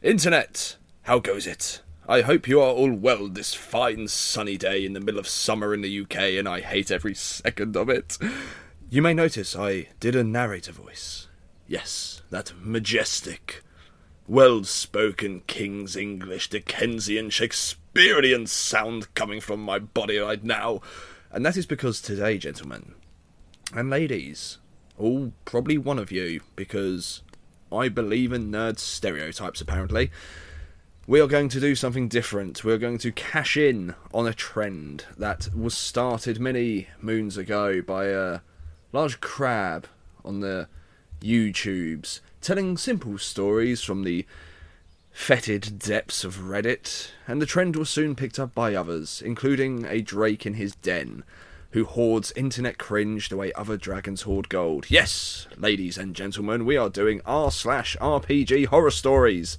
Internet, 0.00 0.76
how 1.02 1.18
goes 1.18 1.44
it? 1.44 1.82
I 2.08 2.20
hope 2.20 2.46
you 2.46 2.60
are 2.60 2.70
all 2.70 2.92
well 2.92 3.26
this 3.26 3.52
fine 3.52 4.06
sunny 4.06 4.56
day 4.56 4.86
in 4.86 4.92
the 4.92 5.00
middle 5.00 5.18
of 5.18 5.26
summer 5.26 5.74
in 5.74 5.80
the 5.80 6.02
UK, 6.02 6.38
and 6.38 6.48
I 6.48 6.60
hate 6.60 6.92
every 6.92 7.16
second 7.16 7.76
of 7.76 7.88
it. 7.88 8.16
You 8.88 9.02
may 9.02 9.12
notice 9.12 9.56
I 9.56 9.88
did 9.98 10.14
a 10.14 10.22
narrator 10.22 10.70
voice. 10.70 11.26
Yes, 11.66 12.22
that 12.30 12.52
majestic, 12.62 13.64
well 14.28 14.62
spoken 14.62 15.42
King's 15.48 15.96
English, 15.96 16.50
Dickensian, 16.50 17.30
Shakespearean 17.30 18.46
sound 18.46 19.12
coming 19.16 19.40
from 19.40 19.60
my 19.60 19.80
body 19.80 20.18
right 20.18 20.44
now. 20.44 20.80
And 21.32 21.44
that 21.44 21.56
is 21.56 21.66
because 21.66 22.00
today, 22.00 22.38
gentlemen 22.38 22.94
and 23.74 23.90
ladies, 23.90 24.58
all 24.96 25.32
probably 25.44 25.76
one 25.76 25.98
of 25.98 26.12
you, 26.12 26.40
because 26.54 27.22
I 27.72 27.88
believe 27.88 28.32
in 28.32 28.50
nerd 28.50 28.78
stereotypes 28.78 29.60
apparently. 29.60 30.10
We 31.06 31.20
are 31.20 31.26
going 31.26 31.48
to 31.50 31.60
do 31.60 31.74
something 31.74 32.08
different. 32.08 32.64
We're 32.64 32.76
going 32.76 32.98
to 32.98 33.12
cash 33.12 33.56
in 33.56 33.94
on 34.12 34.26
a 34.26 34.34
trend 34.34 35.06
that 35.16 35.48
was 35.54 35.74
started 35.74 36.38
many 36.38 36.88
moons 37.00 37.38
ago 37.38 37.80
by 37.80 38.06
a 38.06 38.40
large 38.92 39.20
crab 39.20 39.86
on 40.24 40.40
the 40.40 40.68
YouTubes, 41.22 42.20
telling 42.40 42.76
simple 42.76 43.16
stories 43.18 43.82
from 43.82 44.04
the 44.04 44.26
fetid 45.10 45.78
depths 45.78 46.24
of 46.24 46.36
Reddit, 46.36 47.10
and 47.26 47.42
the 47.42 47.46
trend 47.46 47.74
was 47.74 47.90
soon 47.90 48.14
picked 48.14 48.38
up 48.38 48.54
by 48.54 48.74
others, 48.74 49.22
including 49.24 49.84
a 49.86 50.00
Drake 50.00 50.46
in 50.46 50.54
his 50.54 50.74
den, 50.76 51.24
who 51.70 51.84
hoards 51.84 52.32
internet 52.34 52.78
cringe 52.78 53.28
the 53.28 53.36
way 53.36 53.52
other 53.52 53.76
dragons 53.76 54.22
hoard 54.22 54.48
gold. 54.48 54.86
Yes, 54.90 55.46
ladies 55.56 55.98
and 55.98 56.14
gentlemen, 56.14 56.64
we 56.64 56.76
are 56.76 56.88
doing 56.88 57.20
r 57.26 57.50
slash 57.50 57.96
RPG 58.00 58.66
horror 58.66 58.90
stories 58.90 59.58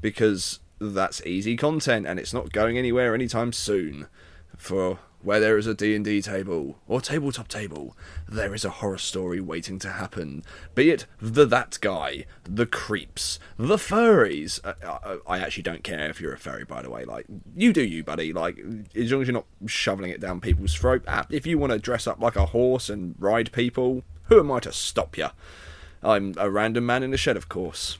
because 0.00 0.60
that's 0.80 1.24
easy 1.24 1.56
content 1.56 2.06
and 2.06 2.18
it's 2.18 2.34
not 2.34 2.52
going 2.52 2.76
anywhere 2.76 3.14
anytime 3.14 3.52
soon. 3.52 4.08
For 4.56 4.98
where 5.24 5.40
there 5.40 5.56
is 5.56 5.66
a 5.66 5.74
D&D 5.74 6.22
table 6.22 6.76
or 6.86 7.00
tabletop 7.00 7.48
table, 7.48 7.96
there 8.28 8.54
is 8.54 8.64
a 8.64 8.70
horror 8.70 8.98
story 8.98 9.40
waiting 9.40 9.78
to 9.80 9.90
happen. 9.90 10.44
Be 10.74 10.90
it 10.90 11.06
the 11.20 11.46
that 11.46 11.78
guy, 11.80 12.26
the 12.44 12.66
creeps, 12.66 13.38
the 13.56 13.76
furries. 13.76 14.60
Uh, 14.64 15.18
I, 15.26 15.36
I 15.36 15.38
actually 15.40 15.62
don't 15.62 15.82
care 15.82 16.10
if 16.10 16.20
you're 16.20 16.34
a 16.34 16.38
furry, 16.38 16.64
by 16.64 16.82
the 16.82 16.90
way. 16.90 17.04
Like 17.04 17.26
you 17.56 17.72
do, 17.72 17.82
you 17.82 18.04
buddy. 18.04 18.32
Like 18.32 18.58
as 18.94 19.10
long 19.10 19.22
as 19.22 19.28
you're 19.28 19.32
not 19.32 19.46
shoveling 19.66 20.10
it 20.10 20.20
down 20.20 20.40
people's 20.40 20.74
throat. 20.74 21.04
If 21.30 21.46
you 21.46 21.58
want 21.58 21.72
to 21.72 21.78
dress 21.78 22.06
up 22.06 22.20
like 22.20 22.36
a 22.36 22.46
horse 22.46 22.90
and 22.90 23.14
ride 23.18 23.50
people, 23.52 24.04
who 24.24 24.38
am 24.38 24.52
I 24.52 24.60
to 24.60 24.72
stop 24.72 25.16
you? 25.16 25.28
I'm 26.02 26.34
a 26.36 26.50
random 26.50 26.84
man 26.84 27.02
in 27.02 27.14
a 27.14 27.16
shed, 27.16 27.36
of 27.36 27.48
course. 27.48 27.98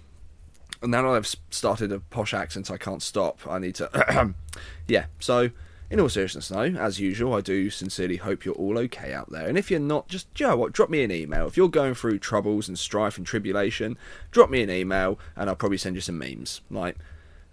And 0.82 0.90
now 0.90 1.14
I've 1.14 1.34
started 1.48 1.90
a 1.90 2.00
posh 2.00 2.34
accent, 2.34 2.70
I 2.70 2.76
can't 2.76 3.02
stop. 3.02 3.40
I 3.48 3.58
need 3.58 3.74
to. 3.76 4.34
yeah, 4.86 5.06
so 5.18 5.50
in 5.90 6.00
all 6.00 6.08
seriousness, 6.08 6.48
though, 6.48 6.62
as 6.62 6.98
usual, 6.98 7.34
I 7.34 7.40
do 7.40 7.70
sincerely 7.70 8.16
hope 8.16 8.44
you're 8.44 8.54
all 8.54 8.78
okay 8.78 9.12
out 9.12 9.30
there. 9.30 9.46
And 9.46 9.58
if 9.58 9.70
you're 9.70 9.80
not, 9.80 10.08
just, 10.08 10.28
you 10.40 10.46
know 10.46 10.56
what, 10.56 10.72
drop 10.72 10.90
me 10.90 11.04
an 11.04 11.12
email. 11.12 11.46
If 11.46 11.56
you're 11.56 11.68
going 11.68 11.94
through 11.94 12.18
troubles 12.18 12.68
and 12.68 12.78
strife 12.78 13.18
and 13.18 13.26
tribulation, 13.26 13.98
drop 14.30 14.50
me 14.50 14.62
an 14.62 14.70
email 14.70 15.18
and 15.36 15.48
I'll 15.48 15.56
probably 15.56 15.78
send 15.78 15.94
you 15.94 16.00
some 16.00 16.18
memes. 16.18 16.62
Like, 16.70 16.96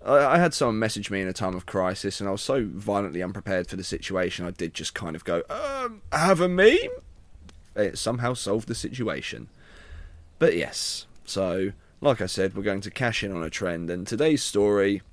I 0.04 0.40
had 0.40 0.54
someone 0.54 0.80
message 0.80 1.12
me 1.12 1.22
in 1.22 1.28
a 1.28 1.34
time 1.34 1.56
of 1.56 1.68
crisis 1.68 2.20
and 2.20 2.28
I 2.28 2.32
was 2.32 2.42
so 2.42 2.68
violently 2.74 3.22
unprepared 3.22 3.68
for 3.68 3.76
the 3.76 3.84
situation, 3.84 4.46
I 4.46 4.52
did 4.52 4.74
just 4.74 4.96
kind 4.96 5.16
of 5.16 5.24
go, 5.24 5.44
um, 5.50 6.02
have 6.12 6.42
a 6.42 6.50
meme? 6.50 6.78
It 7.76 7.98
somehow 7.98 8.34
solved 8.34 8.68
the 8.68 8.76
situation. 8.76 9.50
But 10.40 10.56
yes, 10.56 11.06
so, 11.24 11.74
like 12.02 12.20
I 12.20 12.26
said, 12.26 12.56
we're 12.56 12.64
going 12.64 12.82
to 12.82 12.90
cash 12.92 13.24
in 13.24 13.32
on 13.32 13.44
a 13.44 13.50
trend, 13.50 13.92
and 13.92 14.08
today's 14.08 14.42
story 14.42 15.04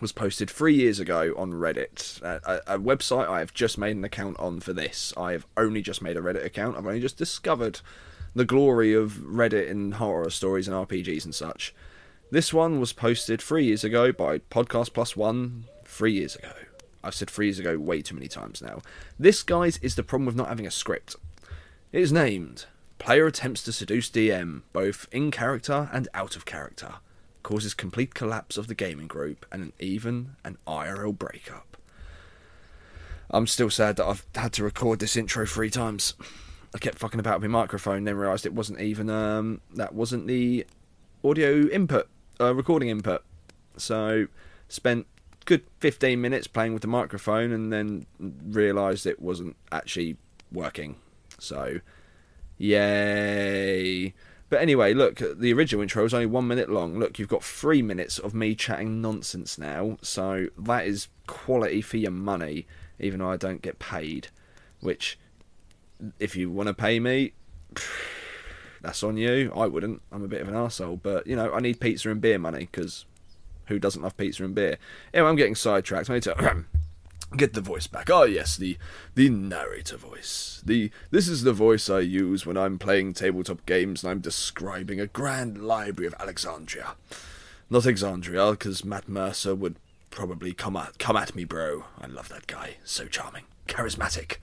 was 0.00 0.12
posted 0.12 0.50
three 0.50 0.74
years 0.74 1.00
ago 1.00 1.34
on 1.36 1.52
Reddit, 1.52 2.22
a, 2.22 2.74
a, 2.74 2.78
website 2.78 3.28
I 3.28 3.40
have 3.40 3.54
just 3.54 3.78
made 3.78 3.96
an 3.96 4.04
account 4.04 4.38
on 4.38 4.60
for 4.60 4.72
this. 4.72 5.12
I 5.16 5.32
have 5.32 5.46
only 5.56 5.82
just 5.82 6.02
made 6.02 6.16
a 6.16 6.20
Reddit 6.20 6.44
account. 6.44 6.76
I've 6.76 6.86
only 6.86 7.00
just 7.00 7.16
discovered 7.16 7.80
the 8.34 8.44
glory 8.44 8.94
of 8.94 9.12
Reddit 9.14 9.70
and 9.70 9.94
horror 9.94 10.30
stories 10.30 10.68
and 10.68 10.76
RPGs 10.76 11.24
and 11.24 11.34
such. 11.34 11.74
This 12.30 12.52
one 12.52 12.78
was 12.78 12.92
posted 12.92 13.40
three 13.40 13.64
years 13.64 13.84
ago 13.84 14.12
by 14.12 14.38
Podcast 14.38 14.92
Plus 14.92 15.16
One. 15.16 15.64
Three 15.84 16.12
years 16.12 16.36
ago. 16.36 16.52
I've 17.02 17.14
said 17.14 17.30
three 17.30 17.46
years 17.46 17.58
ago 17.58 17.78
way 17.78 18.02
too 18.02 18.14
many 18.14 18.28
times 18.28 18.60
now. 18.60 18.82
This, 19.18 19.42
guys, 19.42 19.78
is 19.78 19.94
the 19.94 20.02
problem 20.02 20.26
with 20.26 20.36
not 20.36 20.48
having 20.48 20.66
a 20.66 20.70
script. 20.70 21.16
It 21.90 22.02
is 22.02 22.12
named 22.12 22.66
Player 22.98 23.26
Attempts 23.26 23.62
to 23.64 23.72
Seduce 23.72 24.10
DM, 24.10 24.62
both 24.72 25.08
in 25.10 25.30
character 25.30 25.88
and 25.92 26.08
out 26.12 26.36
of 26.36 26.44
character 26.44 26.96
causes 27.48 27.72
complete 27.72 28.12
collapse 28.12 28.58
of 28.58 28.66
the 28.66 28.74
gaming 28.74 29.06
group 29.06 29.46
and 29.50 29.72
even 29.80 30.36
an 30.44 30.58
IRL 30.66 31.16
breakup. 31.16 31.78
I'm 33.30 33.46
still 33.46 33.70
sad 33.70 33.96
that 33.96 34.04
I've 34.04 34.26
had 34.34 34.52
to 34.54 34.64
record 34.64 34.98
this 34.98 35.16
intro 35.16 35.46
three 35.46 35.70
times. 35.70 36.12
I 36.74 36.78
kept 36.78 36.98
fucking 36.98 37.18
about 37.18 37.40
with 37.40 37.50
my 37.50 37.60
microphone, 37.60 38.04
then 38.04 38.16
realised 38.16 38.44
it 38.44 38.52
wasn't 38.52 38.82
even 38.82 39.08
um, 39.08 39.62
that 39.74 39.94
wasn't 39.94 40.26
the 40.26 40.66
audio 41.24 41.66
input, 41.68 42.10
uh, 42.38 42.54
recording 42.54 42.90
input. 42.90 43.24
So 43.78 44.26
spent 44.68 45.06
good 45.46 45.62
15 45.80 46.20
minutes 46.20 46.48
playing 46.48 46.74
with 46.74 46.82
the 46.82 46.88
microphone, 46.88 47.50
and 47.52 47.72
then 47.72 48.04
realised 48.18 49.06
it 49.06 49.22
wasn't 49.22 49.56
actually 49.72 50.18
working. 50.52 50.96
So, 51.38 51.80
yay! 52.58 54.12
But 54.50 54.62
anyway, 54.62 54.94
look, 54.94 55.16
the 55.16 55.52
original 55.52 55.82
intro 55.82 56.02
was 56.02 56.14
only 56.14 56.26
one 56.26 56.48
minute 56.48 56.70
long. 56.70 56.98
Look, 56.98 57.18
you've 57.18 57.28
got 57.28 57.44
three 57.44 57.82
minutes 57.82 58.18
of 58.18 58.34
me 58.34 58.54
chatting 58.54 59.02
nonsense 59.02 59.58
now, 59.58 59.98
so 60.00 60.48
that 60.58 60.86
is 60.86 61.08
quality 61.26 61.82
for 61.82 61.98
your 61.98 62.10
money, 62.12 62.66
even 62.98 63.20
though 63.20 63.30
I 63.30 63.36
don't 63.36 63.60
get 63.60 63.78
paid. 63.78 64.28
Which, 64.80 65.18
if 66.18 66.34
you 66.34 66.50
want 66.50 66.68
to 66.68 66.74
pay 66.74 66.98
me, 66.98 67.34
that's 68.80 69.02
on 69.02 69.18
you. 69.18 69.52
I 69.54 69.66
wouldn't. 69.66 70.00
I'm 70.10 70.24
a 70.24 70.28
bit 70.28 70.40
of 70.40 70.48
an 70.48 70.56
asshole, 70.56 70.96
but 70.96 71.26
you 71.26 71.36
know, 71.36 71.52
I 71.52 71.60
need 71.60 71.80
pizza 71.80 72.10
and 72.10 72.20
beer 72.20 72.38
money 72.38 72.68
because 72.70 73.04
who 73.66 73.78
doesn't 73.78 74.00
love 74.00 74.16
pizza 74.16 74.44
and 74.44 74.54
beer? 74.54 74.78
Anyway, 75.12 75.28
I'm 75.28 75.36
getting 75.36 75.56
sidetracked. 75.56 76.08
I 76.08 76.14
need 76.14 76.22
to 76.22 76.64
get 77.36 77.52
the 77.52 77.60
voice 77.60 77.86
back. 77.86 78.08
Ah, 78.10 78.24
yes, 78.24 78.56
the 78.56 78.78
the 79.14 79.28
narrator 79.28 79.96
voice. 79.96 80.62
The 80.64 80.90
this 81.10 81.28
is 81.28 81.42
the 81.42 81.52
voice 81.52 81.90
I 81.90 82.00
use 82.00 82.46
when 82.46 82.56
I'm 82.56 82.78
playing 82.78 83.14
tabletop 83.14 83.66
games 83.66 84.02
and 84.02 84.10
I'm 84.10 84.20
describing 84.20 85.00
a 85.00 85.06
grand 85.06 85.62
library 85.62 86.06
of 86.06 86.14
Alexandria. 86.18 86.94
Not 87.70 87.82
Exandria, 87.82 88.52
because 88.52 88.84
Matt 88.84 89.08
Mercer 89.08 89.54
would 89.54 89.76
probably 90.10 90.54
come 90.54 90.76
at 90.76 90.98
come 90.98 91.16
at 91.16 91.34
me, 91.34 91.44
bro. 91.44 91.84
I 92.00 92.06
love 92.06 92.28
that 92.30 92.46
guy. 92.46 92.76
So 92.84 93.06
charming, 93.06 93.44
charismatic. 93.66 94.36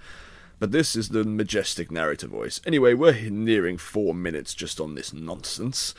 But 0.57 0.71
this 0.71 0.95
is 0.95 1.09
the 1.09 1.25
majestic 1.25 1.91
narrator 1.91 2.27
voice. 2.27 2.61
Anyway, 2.65 2.93
we're 2.93 3.29
nearing 3.29 3.77
four 3.77 4.13
minutes 4.13 4.53
just 4.53 4.79
on 4.79 4.95
this 4.95 5.11
nonsense. 5.11 5.93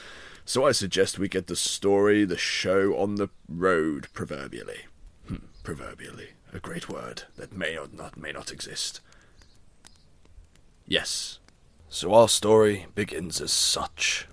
So 0.47 0.65
I 0.65 0.73
suggest 0.73 1.19
we 1.19 1.29
get 1.29 1.49
the 1.49 1.57
story, 1.57 2.25
the 2.25 2.39
show 2.39 2.97
on 2.97 3.17
the 3.17 3.29
road, 3.49 4.07
proverbially. 4.15 4.87
Hm, 5.27 5.49
proverbially 5.63 6.36
a 6.53 6.59
great 6.59 6.89
word 6.89 7.25
that 7.37 7.53
may 7.53 7.77
or 7.77 7.89
not 7.93 8.17
may 8.17 8.33
not 8.33 8.53
exist. 8.53 9.01
Yes. 10.87 11.39
So 11.89 12.15
our 12.15 12.29
story 12.29 12.87
begins 12.95 13.41
as 13.41 13.53
such. 13.53 14.27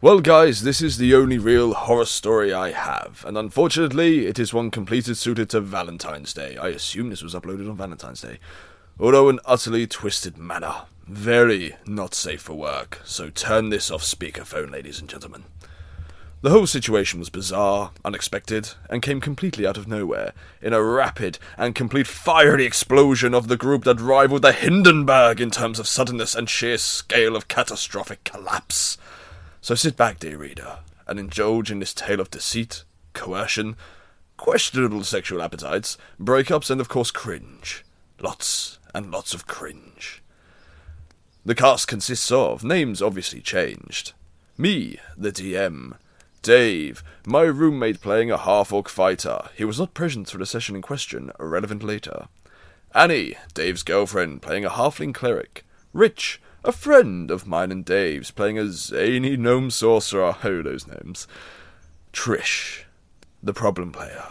Well, 0.00 0.18
guys, 0.18 0.62
this 0.62 0.82
is 0.82 0.98
the 0.98 1.14
only 1.14 1.38
real 1.38 1.74
horror 1.74 2.06
story 2.06 2.52
I 2.52 2.72
have, 2.72 3.24
and 3.24 3.38
unfortunately, 3.38 4.26
it 4.26 4.38
is 4.40 4.52
one 4.52 4.72
completed 4.72 5.16
suited 5.16 5.48
to 5.50 5.60
Valentine's 5.60 6.34
Day. 6.34 6.56
I 6.56 6.68
assume 6.68 7.10
this 7.10 7.22
was 7.22 7.34
uploaded 7.34 7.70
on 7.70 7.76
Valentine's 7.76 8.22
Day. 8.22 8.40
Although 8.98 9.28
in 9.28 9.38
utterly 9.44 9.86
twisted 9.86 10.36
manner. 10.36 10.86
Very 11.06 11.76
not 11.86 12.14
safe 12.14 12.42
for 12.42 12.54
work, 12.54 13.00
so 13.04 13.28
turn 13.28 13.70
this 13.70 13.90
off 13.90 14.02
speakerphone, 14.02 14.70
ladies 14.70 15.00
and 15.00 15.08
gentlemen. 15.08 15.44
The 16.42 16.50
whole 16.50 16.66
situation 16.66 17.20
was 17.20 17.30
bizarre, 17.30 17.92
unexpected, 18.04 18.70
and 18.90 19.00
came 19.00 19.20
completely 19.20 19.64
out 19.64 19.76
of 19.76 19.86
nowhere, 19.86 20.32
in 20.60 20.72
a 20.72 20.82
rapid 20.82 21.38
and 21.56 21.72
complete 21.72 22.08
fiery 22.08 22.64
explosion 22.64 23.32
of 23.32 23.46
the 23.46 23.56
group 23.56 23.84
that 23.84 24.00
rivaled 24.00 24.42
the 24.42 24.50
Hindenburg 24.50 25.40
in 25.40 25.52
terms 25.52 25.78
of 25.78 25.86
suddenness 25.86 26.34
and 26.34 26.50
sheer 26.50 26.78
scale 26.78 27.36
of 27.36 27.46
catastrophic 27.46 28.24
collapse. 28.24 28.98
So 29.60 29.76
sit 29.76 29.96
back, 29.96 30.18
dear 30.18 30.36
reader, 30.36 30.80
and 31.06 31.20
indulge 31.20 31.70
in 31.70 31.78
this 31.78 31.94
tale 31.94 32.18
of 32.18 32.28
deceit, 32.28 32.82
coercion, 33.12 33.76
questionable 34.36 35.04
sexual 35.04 35.42
appetites, 35.42 35.96
breakups, 36.20 36.70
and 36.70 36.80
of 36.80 36.88
course 36.88 37.12
cringe. 37.12 37.84
Lots 38.20 38.80
and 38.92 39.12
lots 39.12 39.32
of 39.32 39.46
cringe. 39.46 40.24
The 41.44 41.54
cast 41.54 41.86
consists 41.86 42.32
of 42.32 42.64
names 42.64 43.00
obviously 43.00 43.40
changed. 43.40 44.12
Me, 44.58 44.98
the 45.16 45.30
DM, 45.30 45.94
Dave, 46.42 47.04
my 47.24 47.42
roommate 47.42 48.00
playing 48.00 48.32
a 48.32 48.36
half 48.36 48.72
orc 48.72 48.88
fighter. 48.88 49.48
He 49.56 49.64
was 49.64 49.78
not 49.78 49.94
present 49.94 50.28
for 50.28 50.38
the 50.38 50.46
session 50.46 50.74
in 50.74 50.82
question, 50.82 51.30
relevant 51.38 51.84
later. 51.84 52.26
Annie, 52.92 53.36
Dave's 53.54 53.84
girlfriend, 53.84 54.42
playing 54.42 54.64
a 54.64 54.70
halfling 54.70 55.14
cleric. 55.14 55.64
Rich, 55.92 56.40
a 56.64 56.72
friend 56.72 57.30
of 57.30 57.46
mine 57.46 57.70
and 57.70 57.84
Dave's, 57.84 58.32
playing 58.32 58.58
a 58.58 58.68
zany 58.68 59.36
gnome 59.36 59.70
sorcerer. 59.70 60.36
Oh, 60.44 60.62
those 60.62 60.86
names. 60.86 61.28
Trish, 62.12 62.82
the 63.40 63.54
problem 63.54 63.92
player, 63.92 64.24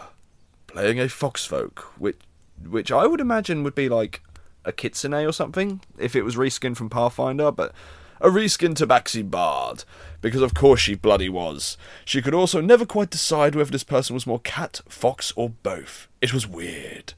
playing 0.66 1.00
a 1.00 1.04
foxfolk, 1.04 1.78
which 1.98 2.20
which 2.68 2.92
I 2.92 3.06
would 3.06 3.20
imagine 3.20 3.64
would 3.64 3.74
be 3.74 3.88
like 3.88 4.22
a 4.64 4.70
kitsune 4.70 5.14
or 5.14 5.32
something 5.32 5.80
if 5.98 6.14
it 6.14 6.22
was 6.22 6.36
reskinned 6.36 6.76
from 6.76 6.90
Pathfinder, 6.90 7.50
but 7.50 7.72
a 8.22 8.28
reskin 8.28 8.74
to 8.76 8.86
Tabaxi 8.86 9.28
Bard, 9.28 9.84
because 10.20 10.40
of 10.40 10.54
course 10.54 10.80
she 10.80 10.94
bloody 10.94 11.28
was. 11.28 11.76
She 12.04 12.22
could 12.22 12.32
also 12.32 12.60
never 12.60 12.86
quite 12.86 13.10
decide 13.10 13.54
whether 13.54 13.70
this 13.70 13.84
person 13.84 14.14
was 14.14 14.26
more 14.26 14.40
cat, 14.40 14.80
fox, 14.88 15.32
or 15.36 15.50
both. 15.50 16.08
It 16.20 16.32
was 16.32 16.46
weird. 16.46 17.14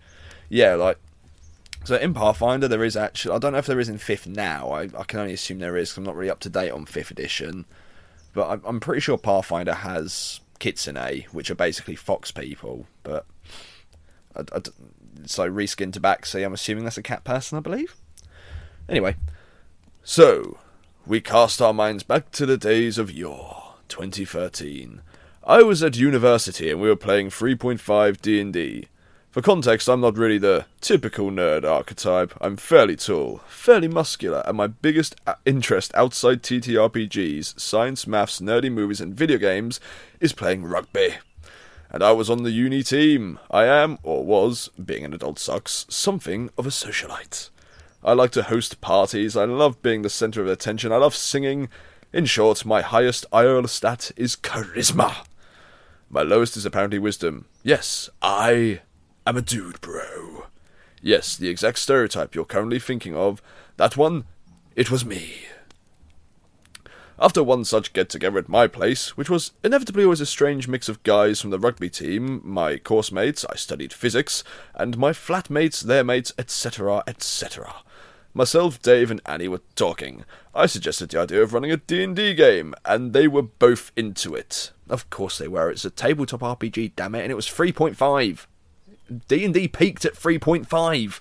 Yeah, 0.49 0.75
like 0.75 0.99
so 1.85 1.97
in 1.97 2.15
Pathfinder 2.15 2.67
there 2.67 2.83
is 2.83 2.97
actually 2.97 3.37
I 3.37 3.39
don't 3.39 3.53
know 3.53 3.59
if 3.59 3.67
there 3.67 3.79
is 3.79 3.91
in 3.91 3.99
fifth 3.99 4.27
now. 4.27 4.71
I, 4.71 4.83
I 4.99 5.05
can 5.05 5.21
only 5.21 5.35
assume 5.35 5.59
there 5.59 5.77
is 5.77 5.91
because 5.91 5.99
I'm 5.99 6.05
not 6.05 6.17
really 6.17 6.31
up 6.31 6.41
to 6.41 6.49
date 6.49 6.71
on 6.71 6.87
fifth 6.87 7.11
edition. 7.11 7.67
But 8.33 8.49
I'm, 8.49 8.63
I'm 8.65 8.81
pretty 8.81 9.01
sure 9.01 9.19
Pathfinder 9.19 9.75
has 9.75 10.41
kitsune, 10.59 11.27
which 11.31 11.51
are 11.51 11.55
basically 11.55 11.97
fox 11.97 12.33
people. 12.33 12.87
But 13.03 13.27
I, 14.35 14.41
I, 14.41 14.61
so 15.27 15.49
reskin 15.49 15.93
to 15.93 16.01
Tabaxi, 16.01 16.45
I'm 16.45 16.55
assuming 16.55 16.85
that's 16.85 16.99
a 16.99 17.03
cat 17.03 17.25
person, 17.25 17.59
I 17.59 17.61
believe. 17.61 17.95
Anyway, 18.89 19.17
so 20.03 20.59
we 21.07 21.21
cast 21.21 21.61
our 21.61 21.75
minds 21.75 22.03
back 22.03 22.31
to 22.33 22.47
the 22.47 22.57
days 22.57 22.97
of 22.97 23.13
yore, 23.13 23.75
2013. 23.89 25.03
I 25.47 25.63
was 25.63 25.83
at 25.83 25.99
university 25.99 26.71
and 26.71 26.81
we 26.81 26.89
were 26.89 26.97
playing 26.97 27.29
3.5 27.29 28.21
D&D. 28.23 28.89
For 29.31 29.43
context, 29.43 29.89
I'm 29.89 30.01
not 30.01 30.17
really 30.17 30.39
the 30.39 30.65
typical 30.81 31.31
nerd 31.31 31.65
archetype. 31.65 32.33
I'm 32.41 32.57
fairly 32.57 32.97
tall, 32.97 33.43
fairly 33.47 33.89
muscular, 33.89 34.43
and 34.47 34.57
my 34.57 34.69
biggest 34.69 35.17
uh, 35.27 35.35
interest 35.45 35.93
outside 35.95 36.43
TTRPGs, 36.43 37.61
science, 37.61 38.07
maths, 38.07 38.41
nerdy 38.41 38.73
movies, 38.73 39.01
and 39.01 39.13
video 39.13 39.37
games 39.37 39.81
is 40.21 40.33
playing 40.33 40.65
rugby. 40.65 41.17
And 41.91 42.03
I 42.03 42.13
was 42.13 42.31
on 42.31 42.45
the 42.45 42.51
uni 42.51 42.83
team. 42.83 43.39
I 43.51 43.67
am, 43.67 43.99
or 44.03 44.25
was, 44.25 44.71
being 44.83 45.05
an 45.05 45.13
adult 45.13 45.39
sucks, 45.39 45.85
something 45.91 46.49
of 46.57 46.67
a 46.67 46.71
socialite. 46.71 47.51
I 48.05 48.13
like 48.13 48.33
to 48.33 48.43
host 48.43 48.83
parties. 48.83 49.35
I 49.35 49.45
love 49.45 49.81
being 49.81 50.03
the 50.03 50.11
center 50.11 50.43
of 50.43 50.47
attention. 50.47 50.93
I 50.93 50.97
love 50.97 51.15
singing. 51.15 51.71
In 52.13 52.27
short, 52.27 52.67
my 52.67 52.83
highest 52.83 53.25
IRL 53.33 53.69
stat 53.69 54.11
is 54.15 54.37
charisma. 54.37 55.25
My 56.11 56.21
lowest 56.21 56.57
is 56.57 56.67
apparently 56.67 56.99
wisdom. 56.99 57.47
Yes, 57.63 58.11
I 58.21 58.83
am 59.27 59.39
a 59.39 59.43
dude, 59.43 59.81
bro. 59.81 60.47
Yes, 61.01 61.35
the 61.35 61.49
exact 61.49 61.79
stereotype 61.79 62.35
you're 62.35 62.45
currently 62.45 62.79
thinking 62.79 63.17
of. 63.17 63.41
That 63.79 63.97
one, 63.97 64.25
it 64.77 64.91
was 64.91 65.05
me. 65.05 65.47
After 67.19 67.43
one 67.43 67.65
such 67.65 67.95
get 67.95 68.11
together 68.11 68.39
at 68.39 68.49
my 68.49 68.67
place, 68.67 69.17
which 69.17 69.31
was 69.31 69.53
inevitably 69.63 70.05
always 70.05 70.21
a 70.21 70.27
strange 70.27 70.69
mix 70.69 70.91
of 70.91 71.03
guys 71.05 71.41
from 71.41 71.51
the 71.51 71.59
rugby 71.59 71.89
team, 71.89 72.43
my 72.45 72.77
course 72.77 73.11
mates, 73.11 73.47
I 73.49 73.57
studied 73.57 73.93
physics, 73.93 74.45
and 74.75 74.99
my 74.99 75.13
flatmates, 75.13 75.81
their 75.81 76.05
mates, 76.05 76.33
etc., 76.39 77.03
etc. 77.07 77.77
Myself, 78.37 78.83
Dave, 78.83 79.13
and 79.13 79.21
Annie 79.25 79.47
were 79.47 79.63
talking. 79.77 80.25
I 80.57 80.67
suggested 80.67 81.11
the 81.11 81.21
idea 81.21 81.41
of 81.41 81.55
running 81.55 81.71
a 81.71 81.77
D&D 81.77 82.35
game, 82.35 82.75
and 82.85 83.13
they 83.13 83.29
were 83.29 83.43
both 83.43 83.93
into 83.97 84.35
it. 84.35 84.73
Of 84.89 85.09
course 85.09 85.39
they 85.39 85.47
were. 85.47 85.71
It's 85.71 85.85
a 85.85 85.91
tabletop 85.91 86.41
RPG, 86.41 86.97
damn 86.97 87.15
it, 87.15 87.23
and 87.23 87.31
it 87.31 87.37
was 87.37 87.47
3.5. 87.47 88.47
D&D 89.29 89.69
peaked 89.69 90.05
at 90.05 90.15
3.5. 90.15 91.21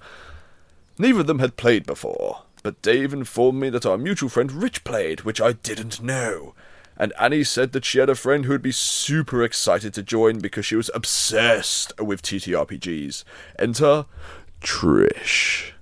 Neither 0.98 1.20
of 1.20 1.28
them 1.28 1.38
had 1.38 1.56
played 1.56 1.86
before, 1.86 2.44
but 2.64 2.82
Dave 2.82 3.14
informed 3.14 3.60
me 3.60 3.70
that 3.70 3.86
our 3.86 3.98
mutual 3.98 4.30
friend 4.30 4.52
Rich 4.52 4.84
played, 4.84 5.22
which 5.22 5.40
I 5.40 5.52
didn't 5.52 6.02
know. 6.02 6.56
And 6.98 7.14
Annie 7.20 7.44
said 7.44 7.74
that 7.74 7.86
she 7.86 8.00
had 8.00 8.10
a 8.10 8.16
friend 8.16 8.46
who 8.46 8.52
would 8.52 8.62
be 8.64 8.72
super 8.72 9.44
excited 9.44 9.94
to 9.94 10.04
join 10.04 10.40
because 10.40 10.66
she 10.66 10.76
was 10.76 10.90
obsessed 10.96 11.92
with 12.00 12.24
TTRPGs. 12.24 13.24
Enter 13.60 14.06
Trish. 14.62 15.73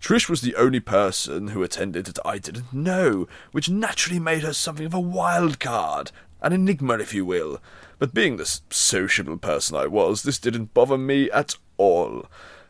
Trish 0.00 0.30
was 0.30 0.40
the 0.40 0.56
only 0.56 0.80
person 0.80 1.48
who 1.48 1.62
attended 1.62 2.06
that 2.06 2.18
I 2.24 2.38
didn't 2.38 2.72
know, 2.72 3.28
which 3.52 3.68
naturally 3.68 4.18
made 4.18 4.42
her 4.42 4.54
something 4.54 4.86
of 4.86 4.94
a 4.94 5.00
wild 5.00 5.60
card, 5.60 6.10
an 6.40 6.54
enigma, 6.54 6.98
if 6.98 7.12
you 7.12 7.26
will. 7.26 7.60
But 7.98 8.14
being 8.14 8.36
the 8.38 8.60
sociable 8.70 9.36
person 9.36 9.76
I 9.76 9.86
was, 9.86 10.22
this 10.22 10.38
didn't 10.38 10.72
bother 10.72 10.96
me 10.96 11.30
at 11.30 11.54
all. 11.76 12.24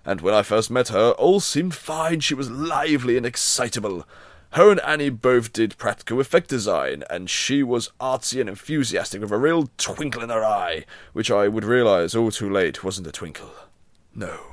And 0.04 0.20
when 0.20 0.34
I 0.34 0.42
first 0.42 0.72
met 0.72 0.88
her, 0.88 1.12
all 1.12 1.38
seemed 1.38 1.74
fine. 1.74 2.18
She 2.18 2.34
was 2.34 2.50
lively 2.50 3.16
and 3.16 3.24
excitable. 3.24 4.06
Her 4.54 4.72
and 4.72 4.80
Annie 4.80 5.10
both 5.10 5.52
did 5.52 5.78
practical 5.78 6.18
effect 6.18 6.48
design, 6.48 7.04
and 7.08 7.30
she 7.30 7.62
was 7.62 7.92
artsy 8.00 8.40
and 8.40 8.48
enthusiastic 8.48 9.20
with 9.20 9.30
a 9.30 9.38
real 9.38 9.70
twinkle 9.78 10.24
in 10.24 10.30
her 10.30 10.44
eye, 10.44 10.84
which 11.12 11.30
I 11.30 11.46
would 11.46 11.64
realize 11.64 12.16
all 12.16 12.32
too 12.32 12.50
late 12.50 12.82
wasn't 12.82 13.06
a 13.06 13.12
twinkle. 13.12 13.52
No 14.16 14.49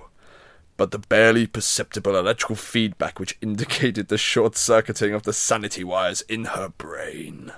but 0.77 0.91
the 0.91 0.99
barely 0.99 1.47
perceptible 1.47 2.15
electrical 2.15 2.55
feedback 2.55 3.19
which 3.19 3.37
indicated 3.41 4.07
the 4.07 4.17
short 4.17 4.55
circuiting 4.55 5.13
of 5.13 5.23
the 5.23 5.33
sanity 5.33 5.83
wires 5.83 6.21
in 6.21 6.45
her 6.45 6.69
brain. 6.69 7.51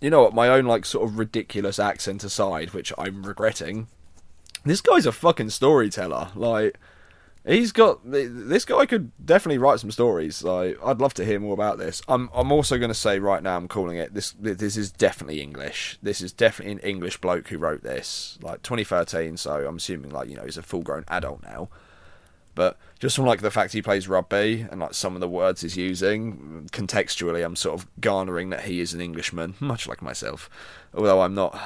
You 0.00 0.10
know 0.10 0.24
what, 0.24 0.34
my 0.34 0.48
own, 0.48 0.66
like, 0.66 0.84
sort 0.84 1.08
of 1.08 1.16
ridiculous 1.16 1.78
accent 1.78 2.24
aside, 2.24 2.70
which 2.70 2.92
I'm 2.98 3.22
regretting, 3.22 3.86
this 4.64 4.80
guy's 4.80 5.06
a 5.06 5.12
fucking 5.12 5.50
storyteller. 5.50 6.30
Like, 6.34 6.76
he's 7.44 7.72
got. 7.72 8.00
This 8.04 8.64
guy 8.64 8.86
could 8.86 9.12
definitely 9.24 9.58
write 9.58 9.80
some 9.80 9.90
stories. 9.90 10.42
Like, 10.42 10.78
I'd 10.84 11.00
love 11.00 11.14
to 11.14 11.24
hear 11.24 11.40
more 11.40 11.54
about 11.54 11.78
this. 11.78 12.02
I'm, 12.08 12.30
I'm 12.34 12.52
also 12.52 12.78
going 12.78 12.90
to 12.90 12.94
say 12.94 13.18
right 13.18 13.42
now, 13.42 13.56
I'm 13.56 13.68
calling 13.68 13.96
it, 13.96 14.14
this, 14.14 14.34
this 14.40 14.76
is 14.76 14.90
definitely 14.90 15.40
English. 15.40 15.98
This 16.02 16.20
is 16.20 16.32
definitely 16.32 16.72
an 16.72 16.78
English 16.80 17.20
bloke 17.20 17.48
who 17.48 17.58
wrote 17.58 17.82
this. 17.82 18.38
Like, 18.42 18.62
2013, 18.62 19.36
so 19.36 19.66
I'm 19.66 19.76
assuming, 19.76 20.10
like, 20.10 20.28
you 20.28 20.36
know, 20.36 20.44
he's 20.44 20.58
a 20.58 20.62
full 20.62 20.82
grown 20.82 21.04
adult 21.08 21.42
now. 21.42 21.68
But 22.54 22.78
just 22.98 23.16
from 23.16 23.26
like 23.26 23.40
the 23.40 23.50
fact 23.50 23.72
he 23.72 23.82
plays 23.82 24.08
rugby 24.08 24.66
and 24.70 24.80
like 24.80 24.94
some 24.94 25.14
of 25.14 25.20
the 25.20 25.28
words 25.28 25.62
he's 25.62 25.76
using, 25.76 26.68
contextually, 26.72 27.44
I'm 27.44 27.56
sort 27.56 27.80
of 27.80 27.88
garnering 28.00 28.50
that 28.50 28.64
he 28.64 28.80
is 28.80 28.92
an 28.94 29.00
Englishman, 29.00 29.54
much 29.60 29.88
like 29.88 30.02
myself. 30.02 30.50
Although 30.94 31.22
I'm 31.22 31.34
not, 31.34 31.58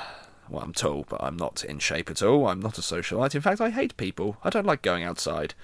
well, 0.49 0.63
I'm 0.63 0.73
tall, 0.73 1.05
but 1.09 1.23
I'm 1.23 1.37
not 1.37 1.65
in 1.65 1.79
shape 1.79 2.11
at 2.11 2.23
all. 2.23 2.49
I'm 2.49 2.61
not 2.61 2.79
a 2.79 2.83
socialite. 2.83 3.35
In 3.35 3.41
fact, 3.41 3.61
I 3.61 3.71
hate 3.71 3.97
people. 3.97 4.37
I 4.45 4.51
don't 4.51 4.67
like 4.67 4.83
going 4.83 5.03
outside. 5.03 5.55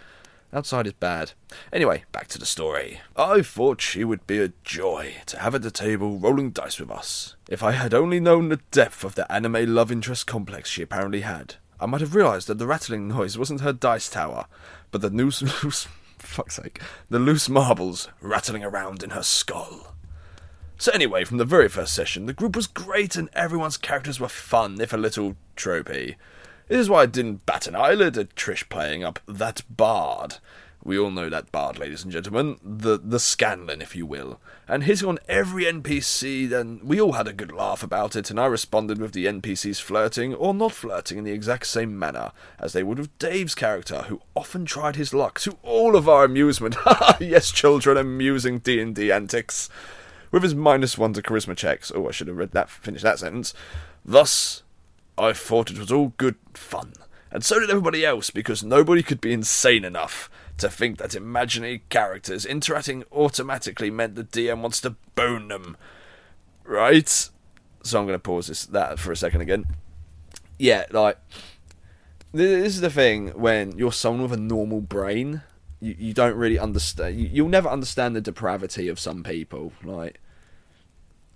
Outside 0.54 0.86
is 0.86 0.92
bad. 0.92 1.32
Anyway, 1.72 2.04
back 2.12 2.28
to 2.28 2.38
the 2.38 2.44
story. 2.44 3.00
I 3.16 3.40
thought 3.40 3.80
she 3.80 4.04
would 4.04 4.26
be 4.26 4.38
a 4.38 4.52
joy 4.64 5.14
to 5.26 5.38
have 5.38 5.54
at 5.54 5.62
the 5.62 5.70
table 5.70 6.18
rolling 6.18 6.50
dice 6.50 6.78
with 6.78 6.90
us. 6.90 7.36
If 7.48 7.62
I 7.62 7.72
had 7.72 7.94
only 7.94 8.20
known 8.20 8.50
the 8.50 8.60
depth 8.70 9.02
of 9.02 9.14
the 9.14 9.30
anime 9.32 9.74
love 9.74 9.90
interest 9.90 10.26
complex 10.26 10.68
she 10.68 10.82
apparently 10.82 11.22
had, 11.22 11.54
I 11.82 11.86
might 11.86 12.00
have 12.00 12.14
realised 12.14 12.46
that 12.46 12.58
the 12.58 12.66
rattling 12.66 13.08
noise 13.08 13.36
wasn't 13.36 13.62
her 13.62 13.72
dice 13.72 14.08
tower, 14.08 14.46
but 14.92 15.00
the 15.00 15.10
loose, 15.10 15.42
loose, 15.64 15.88
fuck's 16.18 16.54
sake, 16.54 16.80
the 17.10 17.18
loose 17.18 17.48
marbles 17.48 18.08
rattling 18.20 18.62
around 18.62 19.02
in 19.02 19.10
her 19.10 19.24
skull. 19.24 19.92
So 20.78 20.92
anyway, 20.92 21.24
from 21.24 21.38
the 21.38 21.44
very 21.44 21.68
first 21.68 21.92
session, 21.92 22.26
the 22.26 22.32
group 22.32 22.54
was 22.54 22.68
great 22.68 23.16
and 23.16 23.28
everyone's 23.32 23.76
characters 23.76 24.20
were 24.20 24.28
fun, 24.28 24.80
if 24.80 24.92
a 24.92 24.96
little 24.96 25.34
tropey. 25.56 26.14
This 26.68 26.78
is 26.78 26.88
why 26.88 27.02
I 27.02 27.06
didn't 27.06 27.46
bat 27.46 27.66
an 27.66 27.74
eyelid 27.74 28.16
at 28.16 28.36
Trish 28.36 28.68
playing 28.68 29.02
up 29.02 29.18
that 29.26 29.62
bard. 29.68 30.36
We 30.84 30.98
all 30.98 31.12
know 31.12 31.28
that 31.28 31.52
bard, 31.52 31.78
ladies 31.78 32.02
and 32.02 32.12
gentlemen, 32.12 32.58
the 32.60 32.98
the 32.98 33.20
Scanlan, 33.20 33.80
if 33.80 33.94
you 33.94 34.04
will, 34.04 34.40
and 34.66 34.82
hitting 34.82 35.08
on 35.08 35.20
every 35.28 35.64
NPC. 35.64 36.48
Then 36.48 36.80
we 36.82 37.00
all 37.00 37.12
had 37.12 37.28
a 37.28 37.32
good 37.32 37.52
laugh 37.52 37.84
about 37.84 38.16
it, 38.16 38.30
and 38.30 38.40
I 38.40 38.46
responded 38.46 38.98
with 38.98 39.12
the 39.12 39.26
NPCs 39.26 39.80
flirting 39.80 40.34
or 40.34 40.52
not 40.52 40.72
flirting 40.72 41.18
in 41.18 41.24
the 41.24 41.30
exact 41.30 41.68
same 41.68 41.96
manner 41.96 42.32
as 42.58 42.72
they 42.72 42.82
would 42.82 42.98
with 42.98 43.16
Dave's 43.18 43.54
character, 43.54 44.02
who 44.08 44.22
often 44.34 44.64
tried 44.64 44.96
his 44.96 45.14
luck 45.14 45.38
to 45.40 45.56
all 45.62 45.94
of 45.94 46.08
our 46.08 46.24
amusement. 46.24 46.74
yes, 47.20 47.52
children, 47.52 47.96
amusing 47.96 48.58
D 48.58 48.80
and 48.80 48.92
D 48.92 49.12
antics. 49.12 49.68
With 50.32 50.42
his 50.42 50.54
minus 50.54 50.98
one 50.98 51.12
to 51.12 51.22
charisma 51.22 51.56
checks. 51.56 51.92
Oh, 51.94 52.08
I 52.08 52.10
should 52.10 52.26
have 52.26 52.38
read 52.38 52.52
that. 52.52 52.70
Finished 52.70 53.04
that 53.04 53.20
sentence. 53.20 53.54
Thus, 54.04 54.62
I 55.16 55.32
thought 55.32 55.70
it 55.70 55.78
was 55.78 55.92
all 55.92 56.14
good 56.16 56.36
fun 56.54 56.94
and 57.32 57.42
so 57.42 57.58
did 57.58 57.70
everybody 57.70 58.04
else 58.04 58.30
because 58.30 58.62
nobody 58.62 59.02
could 59.02 59.20
be 59.20 59.32
insane 59.32 59.84
enough 59.84 60.30
to 60.58 60.68
think 60.68 60.98
that 60.98 61.14
imaginary 61.14 61.82
characters 61.88 62.44
interacting 62.44 63.04
automatically 63.12 63.90
meant 63.90 64.14
the 64.14 64.24
DM 64.24 64.60
wants 64.60 64.80
to 64.82 64.96
bone 65.14 65.48
them. 65.48 65.76
Right? 66.64 67.08
So 67.08 67.98
I'm 67.98 68.06
going 68.06 68.14
to 68.14 68.18
pause 68.18 68.46
this 68.46 68.66
that 68.66 68.98
for 68.98 69.12
a 69.12 69.16
second 69.16 69.40
again. 69.40 69.66
Yeah, 70.58 70.84
like 70.90 71.18
this 72.32 72.74
is 72.74 72.80
the 72.80 72.90
thing 72.90 73.28
when 73.28 73.76
you're 73.76 73.92
someone 73.92 74.22
with 74.22 74.38
a 74.38 74.42
normal 74.42 74.80
brain, 74.80 75.42
you, 75.80 75.96
you 75.98 76.14
don't 76.14 76.36
really 76.36 76.58
understand. 76.58 77.18
You, 77.18 77.28
you'll 77.30 77.48
never 77.48 77.68
understand 77.68 78.14
the 78.14 78.20
depravity 78.20 78.88
of 78.88 79.00
some 79.00 79.22
people. 79.22 79.72
Like 79.82 80.20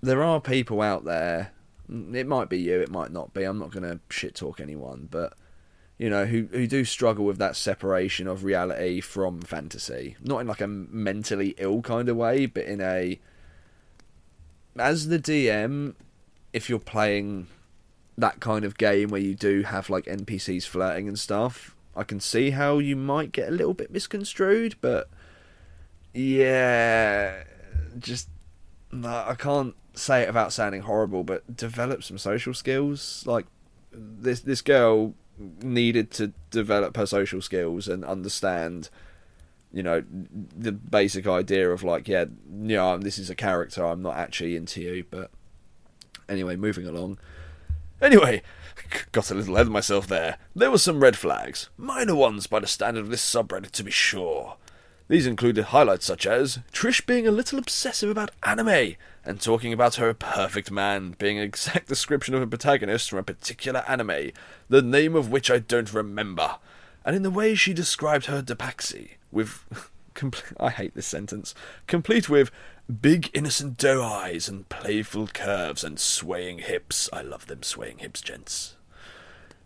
there 0.00 0.22
are 0.22 0.40
people 0.40 0.80
out 0.80 1.04
there. 1.04 1.52
It 1.88 2.26
might 2.26 2.48
be 2.48 2.58
you, 2.58 2.80
it 2.80 2.90
might 2.90 3.12
not 3.12 3.34
be. 3.34 3.44
I'm 3.44 3.58
not 3.58 3.70
going 3.70 3.84
to 3.84 4.00
shit 4.10 4.34
talk 4.34 4.60
anyone, 4.60 5.08
but 5.10 5.34
you 5.98 6.10
know, 6.10 6.26
who 6.26 6.48
who 6.50 6.66
do 6.66 6.84
struggle 6.84 7.24
with 7.24 7.38
that 7.38 7.56
separation 7.56 8.26
of 8.26 8.44
reality 8.44 9.00
from 9.00 9.40
fantasy. 9.40 10.16
Not 10.22 10.40
in 10.40 10.46
like 10.46 10.60
a 10.60 10.66
mentally 10.66 11.54
ill 11.58 11.80
kind 11.82 12.08
of 12.08 12.16
way, 12.16 12.46
but 12.46 12.64
in 12.64 12.80
a 12.80 13.18
as 14.78 15.08
the 15.08 15.18
DM, 15.18 15.94
if 16.52 16.68
you're 16.68 16.78
playing 16.78 17.46
that 18.18 18.40
kind 18.40 18.64
of 18.64 18.78
game 18.78 19.08
where 19.10 19.20
you 19.20 19.34
do 19.34 19.62
have 19.62 19.88
like 19.88 20.04
NPCs 20.04 20.66
flirting 20.66 21.08
and 21.08 21.18
stuff, 21.18 21.74
I 21.94 22.02
can 22.02 22.20
see 22.20 22.50
how 22.50 22.78
you 22.78 22.94
might 22.94 23.32
get 23.32 23.48
a 23.48 23.52
little 23.52 23.74
bit 23.74 23.90
misconstrued, 23.90 24.76
but 24.82 25.08
yeah, 26.12 27.44
just 27.98 28.28
I 28.92 29.34
can't 29.34 29.74
say 29.94 30.22
it 30.22 30.28
without 30.28 30.52
sounding 30.52 30.82
horrible, 30.82 31.24
but 31.24 31.56
develop 31.56 32.04
some 32.04 32.18
social 32.18 32.52
skills. 32.52 33.24
Like 33.26 33.46
this 33.92 34.40
this 34.40 34.60
girl 34.60 35.14
needed 35.38 36.10
to 36.10 36.32
develop 36.50 36.96
her 36.96 37.06
social 37.06 37.42
skills 37.42 37.88
and 37.88 38.04
understand 38.04 38.88
you 39.72 39.82
know 39.82 40.02
the 40.56 40.72
basic 40.72 41.26
idea 41.26 41.70
of 41.70 41.82
like 41.82 42.08
yeah 42.08 42.24
you 42.62 42.76
know 42.76 42.96
this 42.96 43.18
is 43.18 43.28
a 43.28 43.34
character 43.34 43.84
i'm 43.84 44.00
not 44.00 44.16
actually 44.16 44.56
into 44.56 44.80
you 44.80 45.04
but 45.10 45.30
anyway 46.28 46.56
moving 46.56 46.86
along. 46.86 47.18
Anyway 48.00 48.42
got 49.12 49.30
a 49.30 49.34
little 49.34 49.54
ahead 49.54 49.66
of 49.66 49.72
myself 49.72 50.06
there. 50.06 50.38
There 50.54 50.70
were 50.70 50.78
some 50.78 51.00
red 51.00 51.16
flags. 51.16 51.70
Minor 51.76 52.14
ones 52.14 52.46
by 52.46 52.60
the 52.60 52.66
standard 52.66 53.00
of 53.00 53.10
this 53.10 53.24
subreddit 53.24 53.70
to 53.72 53.84
be 53.84 53.90
sure 53.90 54.56
these 55.08 55.26
included 55.26 55.66
highlights 55.66 56.06
such 56.06 56.26
as 56.26 56.58
Trish 56.72 57.06
being 57.06 57.26
a 57.26 57.32
little 57.32 57.58
obsessive 57.58 58.10
about 58.10 58.32
anime 58.42 58.96
and 59.24 59.40
talking 59.40 59.72
about 59.72 59.96
her 59.96 60.12
perfect 60.14 60.70
man 60.70 61.14
being 61.18 61.38
an 61.38 61.44
exact 61.44 61.88
description 61.88 62.34
of 62.34 62.42
a 62.42 62.46
protagonist 62.46 63.10
from 63.10 63.18
a 63.20 63.24
particular 63.24 63.84
anime, 63.86 64.30
the 64.68 64.82
name 64.82 65.14
of 65.14 65.30
which 65.30 65.50
I 65.50 65.58
don't 65.58 65.92
remember, 65.92 66.56
and 67.04 67.14
in 67.14 67.22
the 67.22 67.30
way 67.30 67.54
she 67.54 67.72
described 67.72 68.26
her 68.26 68.42
Tabaxi, 68.42 69.10
with. 69.30 69.64
I 70.58 70.70
hate 70.70 70.94
this 70.94 71.06
sentence. 71.06 71.54
Complete 71.86 72.30
with 72.30 72.50
big 73.02 73.30
innocent 73.34 73.76
doe 73.76 74.02
eyes 74.02 74.48
and 74.48 74.66
playful 74.70 75.26
curves 75.26 75.84
and 75.84 76.00
swaying 76.00 76.60
hips. 76.60 77.10
I 77.12 77.20
love 77.20 77.48
them 77.48 77.62
swaying 77.62 77.98
hips, 77.98 78.22
gents. 78.22 78.76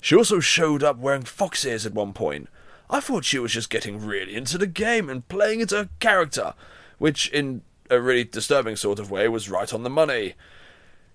She 0.01 0.17
also 0.17 0.41
showed 0.41 0.83
up 0.83 0.99
wearing 0.99 1.23
fox 1.23 1.65
ears 1.65 1.87
at 1.87 1.95
one 1.95 2.13
point, 2.13 2.49
I 2.91 2.99
thought 2.99 3.25
she 3.25 3.39
was 3.39 3.53
just 3.53 3.71
getting 3.71 4.05
really 4.05 4.35
into 4.35 4.59
the 4.59 4.67
game 4.67 5.09
and 5.09 5.27
playing 5.29 5.61
into 5.61 5.77
her 5.77 5.89
character, 6.01 6.55
which, 6.99 7.29
in 7.29 7.63
a 7.89 8.01
really 8.01 8.25
disturbing 8.25 8.75
sort 8.75 8.99
of 8.99 9.13
way, 9.13 9.29
was 9.29 9.49
right 9.49 9.73
on 9.73 9.85
the 9.85 9.91
money. 9.91 10.35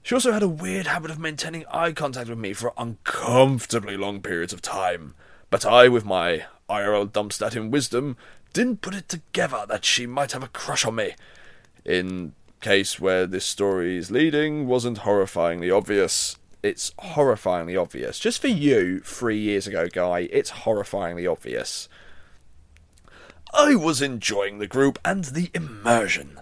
She 0.01 0.15
also 0.15 0.32
had 0.32 0.44
a 0.44 0.48
weird 0.48 0.88
habit 0.88 1.12
of 1.12 1.20
maintaining 1.20 1.65
eye 1.70 1.91
contact 1.91 2.29
with 2.29 2.38
me 2.38 2.53
for 2.53 2.74
uncomfortably 2.77 3.98
long 3.98 4.22
periods 4.22 4.53
of 4.53 4.62
time, 4.62 5.15
but 5.50 5.65
I, 5.65 5.89
with 5.89 6.05
my 6.05 6.46
IRL 6.70 7.12
dumpstat 7.12 7.58
in 7.58 7.72
wisdom, 7.72 8.15
didn't 8.53 8.82
put 8.82 8.96
it 8.96 9.10
together 9.10 9.65
that 9.67 9.84
she 9.84 10.08
might 10.08 10.32
have 10.32 10.44
a 10.44 10.48
crush 10.48 10.86
on 10.86 10.96
me. 10.96 11.15
In 11.84 12.34
case 12.62 13.01
where 13.01 13.27
this 13.27 13.46
story 13.46 13.98
is 13.98 14.10
leading 14.10 14.65
wasn't 14.65 15.00
horrifyingly 15.00 15.75
obvious 15.75 16.38
it's 16.65 16.91
horrifyingly 17.00 17.79
obvious. 17.79 18.19
Just 18.19 18.41
for 18.41 18.48
you, 18.48 19.00
three 19.00 19.38
years 19.38 19.67
ago, 19.67 19.88
guy, 19.88 20.27
it's 20.31 20.51
horrifyingly 20.51 21.29
obvious. 21.29 21.89
I 23.53 23.75
was 23.75 24.01
enjoying 24.01 24.60
the 24.60 24.67
group 24.67 25.00
and 25.05 25.25
the 25.25 25.50
immersion. 25.53 26.39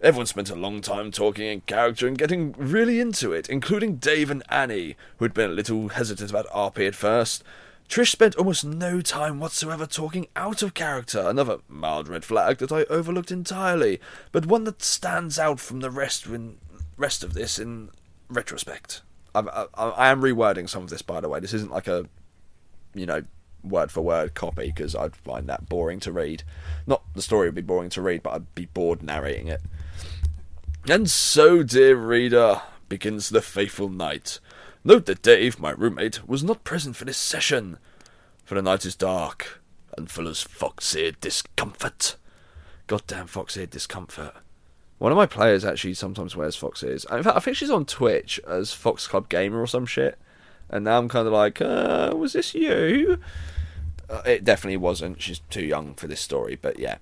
Everyone 0.00 0.26
spent 0.26 0.50
a 0.50 0.54
long 0.54 0.82
time 0.82 1.10
talking 1.10 1.46
in 1.46 1.62
character 1.62 2.06
and 2.06 2.18
getting 2.18 2.52
really 2.58 3.00
into 3.00 3.32
it, 3.32 3.48
including 3.48 3.96
Dave 3.96 4.30
and 4.30 4.42
Annie, 4.50 4.96
who 5.16 5.24
had 5.24 5.32
been 5.32 5.50
a 5.50 5.54
little 5.54 5.88
hesitant 5.88 6.28
about 6.28 6.46
RP 6.48 6.86
at 6.86 6.94
first. 6.94 7.42
Trish 7.88 8.10
spent 8.10 8.34
almost 8.36 8.64
no 8.64 9.00
time 9.00 9.40
whatsoever 9.40 9.86
talking 9.86 10.26
out 10.36 10.62
of 10.62 10.74
character, 10.74 11.20
another 11.20 11.58
mild 11.68 12.08
red 12.08 12.24
flag 12.24 12.58
that 12.58 12.72
I 12.72 12.84
overlooked 12.84 13.30
entirely, 13.30 14.00
but 14.32 14.46
one 14.46 14.64
that 14.64 14.82
stands 14.82 15.38
out 15.38 15.60
from 15.60 15.80
the 15.80 15.90
rest, 15.90 16.26
in, 16.26 16.58
rest 16.98 17.22
of 17.22 17.34
this 17.34 17.58
in 17.58 17.90
retrospect. 18.28 19.02
I'm, 19.34 19.48
I, 19.48 19.66
I 19.74 20.08
am 20.08 20.22
rewording 20.22 20.68
some 20.68 20.82
of 20.82 20.90
this, 20.90 21.02
by 21.02 21.20
the 21.20 21.28
way. 21.28 21.40
This 21.40 21.54
isn't 21.54 21.70
like 21.70 21.88
a, 21.88 22.06
you 22.94 23.06
know, 23.06 23.22
word 23.62 23.90
for 23.90 24.02
word 24.02 24.34
copy 24.34 24.66
because 24.66 24.94
I'd 24.94 25.16
find 25.16 25.48
that 25.48 25.68
boring 25.68 26.00
to 26.00 26.12
read. 26.12 26.42
Not 26.86 27.02
the 27.14 27.22
story 27.22 27.48
would 27.48 27.54
be 27.54 27.62
boring 27.62 27.90
to 27.90 28.02
read, 28.02 28.22
but 28.22 28.34
I'd 28.34 28.54
be 28.54 28.66
bored 28.66 29.02
narrating 29.02 29.48
it. 29.48 29.62
And 30.88 31.10
so, 31.10 31.62
dear 31.62 31.96
reader, 31.96 32.60
begins 32.88 33.30
the 33.30 33.40
fateful 33.40 33.88
night. 33.88 34.38
Note 34.84 35.06
that 35.06 35.22
Dave, 35.22 35.58
my 35.58 35.70
roommate, 35.70 36.28
was 36.28 36.44
not 36.44 36.62
present 36.62 36.94
for 36.94 37.06
this 37.06 37.16
session, 37.16 37.78
for 38.44 38.54
the 38.54 38.62
night 38.62 38.84
is 38.84 38.94
dark 38.94 39.62
and 39.96 40.10
full 40.10 40.26
of 40.26 40.36
fox-eared 40.36 41.20
discomfort. 41.20 42.16
Goddamn 42.86 43.28
fox-eared 43.28 43.70
discomfort. 43.70 44.34
One 44.98 45.12
of 45.12 45.16
my 45.16 45.26
players 45.26 45.64
actually 45.64 45.94
sometimes 45.94 46.36
wears 46.36 46.56
fox 46.56 46.82
ears. 46.82 47.04
In 47.10 47.22
fact, 47.22 47.36
I 47.36 47.40
think 47.40 47.56
she's 47.56 47.70
on 47.70 47.84
Twitch 47.84 48.40
as 48.46 48.72
Fox 48.72 49.06
Club 49.06 49.28
Gamer 49.28 49.60
or 49.60 49.66
some 49.66 49.86
shit. 49.86 50.18
And 50.68 50.84
now 50.84 50.98
I'm 50.98 51.08
kind 51.08 51.26
of 51.26 51.32
like, 51.32 51.60
uh, 51.60 52.14
was 52.16 52.32
this 52.32 52.54
you? 52.54 53.18
Uh, 54.08 54.22
it 54.24 54.44
definitely 54.44 54.76
wasn't. 54.76 55.20
She's 55.20 55.40
too 55.50 55.64
young 55.64 55.94
for 55.94 56.06
this 56.06 56.20
story, 56.20 56.58
but 56.60 56.78
yeah. 56.78 56.98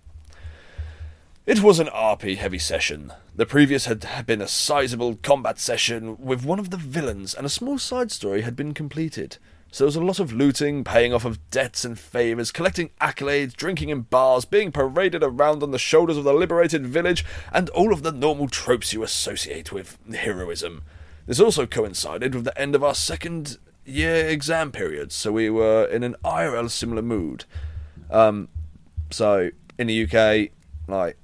It 1.45 1.61
was 1.61 1.81
an 1.81 1.89
RP 1.89 2.37
heavy 2.37 2.59
session. 2.59 3.13
The 3.35 3.47
previous 3.47 3.87
had 3.87 4.07
been 4.27 4.41
a 4.41 4.47
sizable 4.47 5.17
combat 5.23 5.59
session 5.59 6.17
with 6.19 6.45
one 6.45 6.61
of 6.61 6.71
the 6.71 6.77
villains, 6.77 7.35
and 7.35 7.45
a 7.45 7.51
small 7.51 7.79
side 7.79 8.13
story 8.13 8.43
had 8.43 8.55
been 8.55 8.75
completed. 8.75 9.39
So 9.73 9.85
there 9.85 9.89
was 9.89 9.97
a 9.97 10.05
lot 10.05 10.21
of 10.21 10.35
looting, 10.35 10.85
paying 10.85 11.15
off 11.15 11.25
of 11.25 11.51
debts 11.51 11.83
and 11.83 11.99
favours, 11.99 12.53
collecting 12.53 12.91
accolades, 13.01 13.55
drinking 13.55 13.89
in 13.89 14.03
bars, 14.03 14.45
being 14.45 14.71
paraded 14.71 15.23
around 15.23 15.63
on 15.63 15.71
the 15.71 15.79
shoulders 15.79 16.19
of 16.19 16.25
the 16.25 16.35
liberated 16.35 16.87
village, 16.87 17.25
and 17.51 17.71
all 17.71 17.91
of 17.91 18.03
the 18.03 18.13
normal 18.13 18.49
tropes 18.49 18.93
you 18.93 19.03
associate 19.03 19.73
with 19.73 19.97
heroism. 20.15 20.83
This 21.25 21.41
also 21.41 21.65
coincided 21.65 22.35
with 22.35 22.45
the 22.45 22.61
end 22.61 22.75
of 22.75 22.85
our 22.85 22.95
second 22.95 23.57
year 23.87 24.29
exam 24.29 24.73
period, 24.73 25.11
so 25.11 25.33
we 25.33 25.49
were 25.49 25.87
in 25.87 26.03
an 26.03 26.17
IRL 26.23 26.69
similar 26.69 27.01
mood. 27.01 27.47
Um, 28.11 28.51
so 29.11 29.53
in 29.79 29.87
the 29.87 30.05
UK, 30.05 30.51
like 30.87 31.17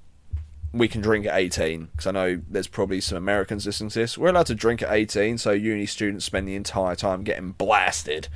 we 0.73 0.89
can 0.89 1.01
drink 1.01 1.27
at 1.27 1.37
18 1.37 1.87
because 1.87 2.07
I 2.07 2.11
know 2.11 2.41
there's 2.49 2.67
probably 2.67 3.01
some 3.01 3.19
Americans 3.19 3.67
listening 3.67 3.91
to 3.91 4.01
this. 4.01 4.19
We're 4.19 4.29
allowed 4.29 4.47
to 4.47 4.55
drink 4.55 4.83
at 4.83 4.93
18, 4.93 5.39
so 5.39 5.53
uni 5.53 5.87
students 5.87 6.25
spend 6.25 6.47
the 6.47 6.57
entire 6.57 6.95
time 6.95 7.23
getting 7.23 7.53
blasted. 7.53 8.29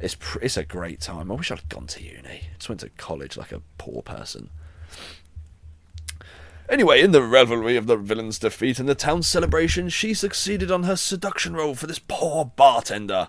It's 0.00 0.14
pr- 0.14 0.38
it's 0.42 0.56
a 0.56 0.64
great 0.64 1.00
time. 1.00 1.32
I 1.32 1.34
wish 1.34 1.50
I'd 1.50 1.68
gone 1.68 1.86
to 1.88 2.02
uni. 2.02 2.28
I 2.28 2.56
just 2.56 2.68
went 2.68 2.80
to 2.82 2.90
college 2.90 3.36
like 3.36 3.52
a 3.52 3.62
poor 3.78 4.02
person. 4.02 4.50
Anyway, 6.68 7.00
in 7.00 7.12
the 7.12 7.22
revelry 7.22 7.76
of 7.76 7.86
the 7.86 7.96
villain's 7.96 8.38
defeat 8.38 8.78
and 8.78 8.88
the 8.88 8.94
town's 8.94 9.26
celebration, 9.26 9.88
she 9.88 10.12
succeeded 10.12 10.70
on 10.70 10.82
her 10.82 10.96
seduction 10.96 11.54
role 11.54 11.74
for 11.74 11.86
this 11.86 12.00
poor 12.00 12.44
bartender. 12.44 13.28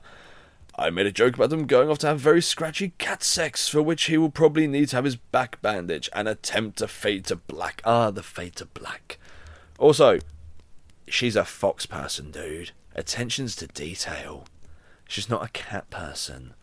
I 0.77 0.91
made 0.91 1.07
a 1.07 1.11
joke 1.11 1.35
about 1.35 1.49
them 1.49 1.65
going 1.65 1.89
off 1.89 1.97
to 1.99 2.07
have 2.07 2.19
very 2.19 2.41
scratchy 2.41 2.93
cat 2.99 3.23
sex, 3.23 3.67
for 3.67 3.81
which 3.81 4.03
he 4.05 4.17
will 4.17 4.29
probably 4.29 4.67
need 4.67 4.89
to 4.89 4.95
have 4.97 5.05
his 5.05 5.15
back 5.15 5.59
bandaged 5.61 6.09
and 6.13 6.27
attempt 6.27 6.77
to 6.77 6.87
fade 6.87 7.25
to 7.25 7.35
black. 7.35 7.81
Ah, 7.83 8.11
the 8.11 8.21
fade 8.21 8.55
to 8.57 8.65
black. 8.65 9.17
Also, 9.79 10.19
she's 11.07 11.35
a 11.35 11.45
fox 11.45 11.87
person, 11.87 12.29
dude. 12.29 12.71
Attentions 12.95 13.55
to 13.55 13.67
detail. 13.67 14.45
She's 15.07 15.29
not 15.29 15.43
a 15.43 15.49
cat 15.49 15.89
person. 15.89 16.53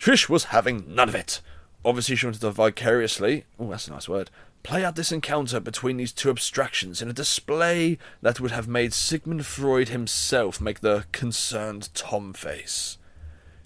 Trish 0.00 0.28
was 0.28 0.44
having 0.44 0.94
none 0.94 1.08
of 1.08 1.14
it. 1.14 1.42
Obviously, 1.84 2.16
she 2.16 2.26
wanted 2.26 2.40
to 2.40 2.50
vicariously. 2.50 3.44
Oh, 3.58 3.68
that's 3.70 3.88
a 3.88 3.92
nice 3.92 4.08
word 4.08 4.30
play 4.62 4.84
out 4.84 4.96
this 4.96 5.12
encounter 5.12 5.60
between 5.60 5.96
these 5.96 6.12
two 6.12 6.30
abstractions 6.30 7.00
in 7.00 7.08
a 7.08 7.14
display 7.14 7.98
that 8.22 8.40
would 8.40 8.50
have 8.50 8.68
made 8.68 8.92
Sigmund 8.92 9.46
Freud 9.46 9.88
himself 9.88 10.60
make 10.60 10.80
the 10.80 11.06
concerned 11.12 11.88
Tom 11.94 12.32
face. 12.32 12.98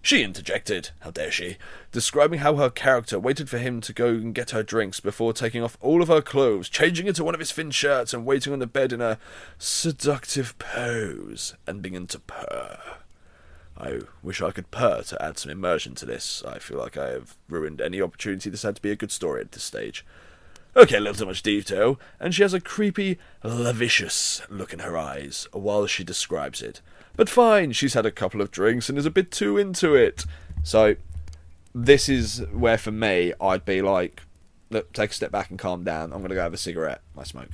She 0.05 0.25
interjected, 0.25 0.91
how 1.01 1.13
dare 1.13 1.31
she, 1.31 1.59
describing 1.93 2.41
how 2.41 2.57
her 2.57 2.71
character 2.71 3.21
waited 3.21 3.49
for 3.49 3.59
him 3.59 3.81
to 3.83 3.93
go 3.93 4.09
and 4.09 4.35
get 4.35 4.51
her 4.51 4.65
drinks 4.65 4.99
before 4.99 5.33
taking 5.33 5.63
off 5.63 5.79
all 5.81 6.03
of 6.03 6.09
her 6.09 6.21
clothes, 6.21 6.69
changing 6.69 7.07
into 7.07 7.23
one 7.23 7.35
of 7.35 7.41
his 7.41 7.53
thin 7.53 7.71
shirts, 7.71 8.13
and 8.13 8.27
waiting 8.27 8.53
on 8.53 8.59
the 8.59 8.67
bed 8.67 8.93
in 8.93 9.01
a 9.01 9.19
seductive 9.59 10.59
pose, 10.59 11.55
and 11.69 11.83
beginning 11.83 12.09
to 12.09 12.19
purr. 12.19 12.81
I 13.79 14.01
wish 14.25 14.43
I 14.43 14.51
could 14.51 14.73
purr 14.73 15.03
to 15.03 15.23
add 15.23 15.39
some 15.39 15.53
immersion 15.53 15.95
to 15.97 16.07
this. 16.07 16.43
I 16.47 16.59
feel 16.59 16.79
like 16.79 16.97
I 16.97 17.11
have 17.11 17.37
ruined 17.49 17.81
any 17.81 18.03
opportunity 18.03 18.51
this 18.51 18.65
had 18.65 18.77
to 18.77 18.83
be 18.83 18.91
a 18.91 18.97
good 18.97 19.13
story 19.13 19.41
at 19.41 19.53
this 19.53 19.63
stage. 19.63 20.05
Okay, 20.75 20.97
a 20.97 21.01
little 21.01 21.15
too 21.15 21.27
much 21.27 21.43
detail, 21.43 22.01
and 22.19 22.35
she 22.35 22.43
has 22.43 22.55
a 22.55 22.61
creepy, 22.61 23.19
lascivious 23.45 24.41
look 24.49 24.73
in 24.73 24.79
her 24.79 24.97
eyes 24.97 25.47
while 25.53 25.87
she 25.87 26.03
describes 26.03 26.63
it. 26.63 26.81
But 27.15 27.29
fine, 27.29 27.73
she's 27.73 27.93
had 27.93 28.07
a 28.07 28.11
couple 28.11 28.41
of 28.41 28.51
drinks 28.51 28.89
and 28.89 28.97
is 28.97 29.05
a 29.05 29.11
bit 29.11 29.31
too 29.31 29.59
into 29.59 29.95
it. 29.95 30.25
So, 30.63 30.97
this 31.75 32.09
is 32.09 32.43
where 32.53 32.79
for 32.79 32.91
me, 32.91 33.35
I'd 33.39 33.67
be 33.67 33.83
like, 33.83 34.23
look, 34.71 34.95
take 34.95 35.11
a 35.11 35.15
step 35.15 35.31
back 35.31 35.51
and 35.51 35.59
calm 35.59 35.85
down. 35.85 36.05
I'm 36.05 36.21
going 36.21 36.31
to 36.31 36.37
go 36.37 36.43
have 36.43 36.55
a 36.55 36.59
cigarette. 36.59 37.03
I 37.19 37.25
smoke. 37.25 37.51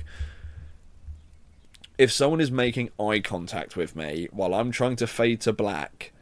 If 1.97 2.13
someone 2.13 2.39
is 2.39 2.51
making 2.51 2.91
eye 2.97 3.19
contact 3.19 3.75
with 3.75 3.97
me 3.97 4.29
while 4.31 4.53
I'm 4.53 4.71
trying 4.71 4.95
to 4.95 5.07
fade 5.07 5.41
to 5.41 5.51
black 5.51 6.13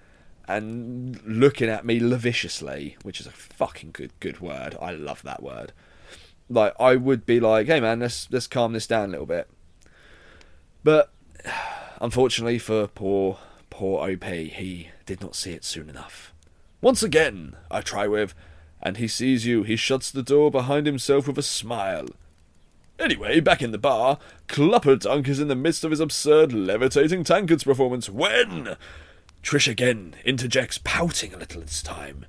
and 0.48 1.22
looking 1.24 1.70
at 1.70 1.86
me 1.86 2.00
lasciviously, 2.00 2.98
which 3.04 3.22
is 3.22 3.28
a 3.28 3.32
fucking 3.32 3.92
good 3.94 4.14
good 4.20 4.40
word. 4.40 4.76
I 4.82 4.92
love 4.92 5.22
that 5.22 5.44
word 5.44 5.74
like 6.50 6.74
I 6.80 6.96
would 6.96 7.26
be 7.26 7.40
like, 7.40 7.68
hey 7.68 7.80
man, 7.80 8.00
let's 8.00 8.28
let's 8.32 8.48
calm 8.48 8.74
this 8.74 8.88
down 8.88 9.10
a 9.10 9.12
little 9.12 9.26
bit. 9.26 9.50
But 10.84 11.12
unfortunately 12.02 12.60
for 12.60 12.88
poor 12.88 13.40
poor 13.70 14.10
OP, 14.10 14.24
he 14.24 14.90
did 15.06 15.22
not 15.22 15.36
see 15.36 15.52
it 15.52 15.64
soon 15.64 15.90
enough. 15.90 16.34
Once 16.82 17.02
again, 17.02 17.56
I 17.72 17.82
try 17.82 18.08
with, 18.08 18.34
and 18.82 18.98
he 18.98 19.08
sees 19.08 19.46
you, 19.46 19.64
he 19.64 19.76
shuts 19.76 20.12
the 20.12 20.24
door 20.24 20.52
behind 20.52 20.86
himself 20.86 21.28
with 21.28 21.38
a 21.38 21.44
smile. 21.44 22.08
Anyway, 23.00 23.40
back 23.40 23.62
in 23.62 23.72
the 23.72 23.78
bar, 23.78 24.18
Clupperdunk 24.48 25.28
is 25.28 25.40
in 25.40 25.48
the 25.48 25.56
midst 25.56 25.84
of 25.84 25.92
his 25.92 26.00
absurd 26.00 26.52
levitating 26.52 27.24
tankards 27.24 27.64
performance 27.64 28.10
when 28.10 28.76
Trish 29.44 29.68
again 29.70 30.16
interjects, 30.26 30.80
pouting 30.84 31.34
a 31.34 31.38
little 31.38 31.62
this 31.62 31.82
time. 31.82 32.26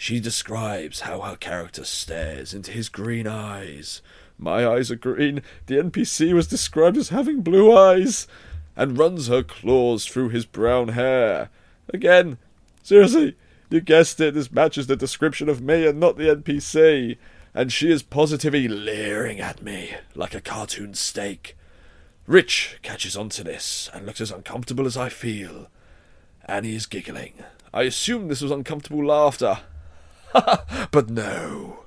She 0.00 0.20
describes 0.20 1.00
how 1.00 1.22
her 1.22 1.34
character 1.34 1.82
stares 1.82 2.54
into 2.54 2.70
his 2.70 2.88
green 2.88 3.26
eyes. 3.26 4.00
My 4.38 4.64
eyes 4.64 4.92
are 4.92 4.96
green. 4.96 5.42
The 5.66 5.74
NPC 5.74 6.32
was 6.34 6.46
described 6.46 6.96
as 6.96 7.08
having 7.08 7.40
blue 7.40 7.76
eyes. 7.76 8.28
And 8.76 8.96
runs 8.96 9.26
her 9.26 9.42
claws 9.42 10.06
through 10.06 10.28
his 10.28 10.46
brown 10.46 10.90
hair. 10.90 11.50
Again, 11.92 12.38
seriously, 12.80 13.36
you 13.70 13.80
guessed 13.80 14.20
it, 14.20 14.34
this 14.34 14.52
matches 14.52 14.86
the 14.86 14.94
description 14.94 15.48
of 15.48 15.60
me 15.60 15.84
and 15.84 15.98
not 15.98 16.16
the 16.16 16.32
NPC. 16.32 17.18
And 17.52 17.72
she 17.72 17.90
is 17.90 18.04
positively 18.04 18.68
leering 18.68 19.40
at 19.40 19.64
me 19.64 19.94
like 20.14 20.32
a 20.32 20.40
cartoon 20.40 20.94
steak. 20.94 21.56
Rich 22.28 22.78
catches 22.82 23.16
on 23.16 23.30
to 23.30 23.42
this 23.42 23.90
and 23.92 24.06
looks 24.06 24.20
as 24.20 24.30
uncomfortable 24.30 24.86
as 24.86 24.96
I 24.96 25.08
feel. 25.08 25.66
Annie 26.46 26.76
is 26.76 26.86
giggling. 26.86 27.34
I 27.74 27.82
assume 27.82 28.28
this 28.28 28.42
was 28.42 28.52
uncomfortable 28.52 29.04
laughter. 29.04 29.58
but 30.90 31.08
no. 31.08 31.84